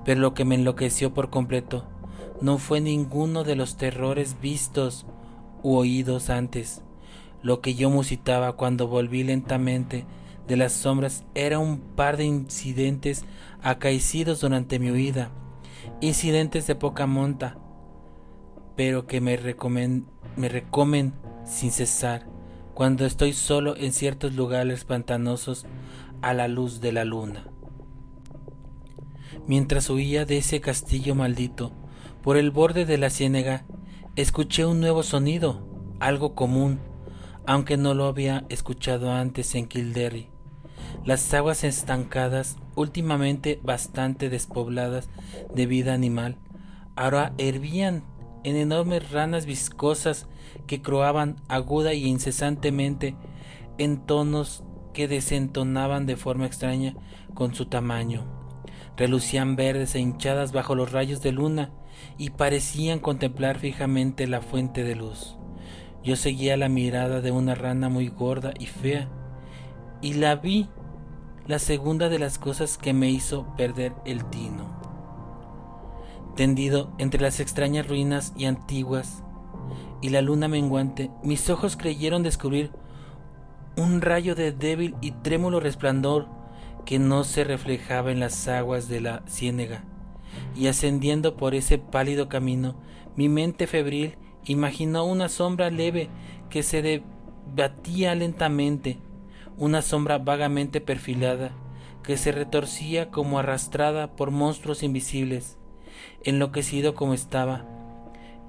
pero 0.06 0.22
lo 0.22 0.34
que 0.36 0.46
me 0.46 0.56
enloqueció 0.56 1.14
por 1.14 1.32
completo 1.32 1.86
no 2.40 2.60
fue 2.60 2.82
ninguno 2.82 3.44
de 3.44 3.56
los 3.56 3.78
terrores 3.78 4.38
vistos 4.42 5.08
u 5.64 5.76
oídos 5.76 6.30
antes. 6.30 6.84
Lo 7.44 7.60
que 7.60 7.76
yo 7.76 7.90
musitaba 7.90 8.54
cuando 8.54 8.88
volví 8.88 9.24
lentamente 9.24 10.06
de 10.48 10.58
las 10.58 10.72
sombras 10.72 11.26
era 11.36 11.60
un 11.60 11.80
par 11.80 12.16
de 12.16 12.24
incidentes 12.24 13.26
acaecidos 13.62 14.42
durante 14.42 14.80
mi 14.80 14.92
huida, 14.92 15.30
incidentes 16.00 16.68
de 16.68 16.76
poca 16.76 17.06
monta, 17.06 17.58
pero 18.78 19.08
que 19.08 19.22
me 19.22 19.36
recomen, 19.36 20.08
me 20.38 20.48
recomen 20.48 21.14
sin 21.46 21.72
cesar 21.72 22.26
cuando 22.74 23.06
estoy 23.06 23.34
solo 23.34 23.76
en 23.76 23.92
ciertos 23.92 24.34
lugares 24.34 24.86
pantanosos 24.86 25.66
a 26.22 26.34
la 26.34 26.48
luz 26.48 26.80
de 26.80 26.94
la 26.94 27.04
luna. 27.04 27.48
Mientras 29.48 29.90
huía 29.90 30.26
de 30.26 30.38
ese 30.38 30.62
castillo 30.62 31.14
maldito, 31.14 31.74
por 32.22 32.38
el 32.38 32.52
borde 32.52 32.86
de 32.86 32.98
la 32.98 33.10
ciénaga, 33.10 33.66
escuché 34.16 34.66
un 34.66 34.80
nuevo 34.80 35.04
sonido, 35.04 35.68
algo 36.00 36.36
común, 36.36 36.80
aunque 37.46 37.78
no 37.78 37.94
lo 37.94 38.06
había 38.06 38.46
escuchado 38.50 39.12
antes 39.12 39.56
en 39.56 39.68
Kildare. 39.68 40.30
Las 41.06 41.34
aguas 41.34 41.64
estancadas, 41.64 42.58
últimamente 42.76 43.60
bastante 43.64 44.30
despobladas 44.30 45.10
de 45.54 45.66
vida 45.66 45.94
animal, 45.94 46.38
ahora 46.96 47.34
hervían 47.38 48.04
en 48.44 48.56
enormes 48.56 49.12
ranas 49.12 49.46
viscosas 49.46 50.28
que 50.68 50.82
croaban 50.82 51.38
aguda 51.48 51.94
y 51.94 52.06
incesantemente 52.06 53.16
en 53.78 54.06
tonos 54.06 54.64
que 54.94 55.08
desentonaban 55.08 56.06
de 56.06 56.16
forma 56.16 56.46
extraña 56.46 56.96
con 57.34 57.56
su 57.56 57.66
tamaño. 57.66 58.26
Relucían 58.96 59.56
verdes 59.56 59.96
e 59.96 60.00
hinchadas 60.00 60.52
bajo 60.52 60.76
los 60.76 60.92
rayos 60.92 61.22
de 61.22 61.32
luna 61.32 61.72
y 62.18 62.30
parecían 62.30 63.00
contemplar 63.00 63.60
fijamente 63.60 64.28
la 64.28 64.42
fuente 64.42 64.84
de 64.84 64.96
luz. 64.96 65.38
Yo 66.04 66.18
seguía 66.18 66.58
la 66.58 66.68
mirada 66.68 67.22
de 67.22 67.32
una 67.32 67.56
rana 67.56 67.88
muy 67.88 68.10
gorda 68.10 68.54
y 68.60 68.66
fea 68.66 69.08
y 70.02 70.16
la 70.16 70.36
vi 70.36 70.68
la 71.48 71.60
segunda 71.60 72.10
de 72.10 72.20
las 72.20 72.38
cosas 72.38 72.78
que 72.78 72.94
me 72.94 73.10
hizo 73.10 73.48
perder 73.56 73.94
el 74.06 74.26
tino. 74.26 74.68
Tendido 76.36 76.92
entre 76.98 77.22
las 77.22 77.40
extrañas 77.40 77.88
ruinas 77.88 78.34
y 78.36 78.46
antiguas 78.46 79.24
y 80.02 80.10
la 80.10 80.22
luna 80.22 80.50
menguante, 80.50 81.10
mis 81.24 81.50
ojos 81.50 81.78
creyeron 81.78 82.22
descubrir 82.22 82.72
un 83.78 84.02
rayo 84.02 84.36
de 84.36 84.52
débil 84.52 84.96
y 85.00 85.12
trémulo 85.12 85.62
resplandor 85.62 86.28
que 86.86 87.00
no 87.00 87.24
se 87.24 87.46
reflejaba 87.46 88.12
en 88.12 88.20
las 88.20 88.50
aguas 88.50 88.90
de 88.90 89.00
la 89.00 89.24
ciénega, 89.26 89.86
y 90.54 90.68
ascendiendo 90.68 91.38
por 91.38 91.56
ese 91.56 91.78
pálido 91.78 92.28
camino, 92.28 92.76
mi 93.16 93.30
mente 93.30 93.68
febril 93.68 94.18
imaginó 94.46 95.06
una 95.06 95.30
sombra 95.30 95.70
leve 95.70 96.10
que 96.50 96.64
se 96.64 96.82
debatía 96.82 98.16
lentamente 98.16 99.00
una 99.58 99.82
sombra 99.82 100.18
vagamente 100.18 100.82
perfilada 100.82 101.52
que 102.04 102.18
se 102.18 102.32
retorcía 102.32 103.10
como 103.10 103.40
arrastrada 103.40 104.16
por 104.16 104.30
monstruos 104.30 104.84
invisibles. 104.84 105.58
Enloquecido 106.24 106.96
como 106.96 107.14
estaba, 107.14 107.66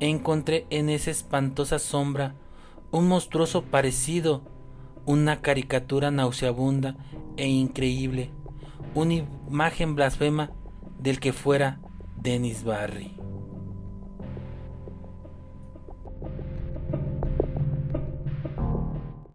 encontré 0.00 0.66
en 0.70 0.88
esa 0.88 1.10
espantosa 1.10 1.78
sombra 1.78 2.34
un 2.90 3.08
monstruoso 3.08 3.62
parecido, 3.62 4.42
una 5.06 5.40
caricatura 5.40 6.10
nauseabunda 6.10 6.96
e 7.36 7.46
increíble, 7.46 8.30
una 8.94 9.14
imagen 9.14 9.94
blasfema 9.94 10.50
del 10.98 11.20
que 11.20 11.32
fuera 11.32 11.80
Dennis 12.16 12.64
Barry. 12.64 13.13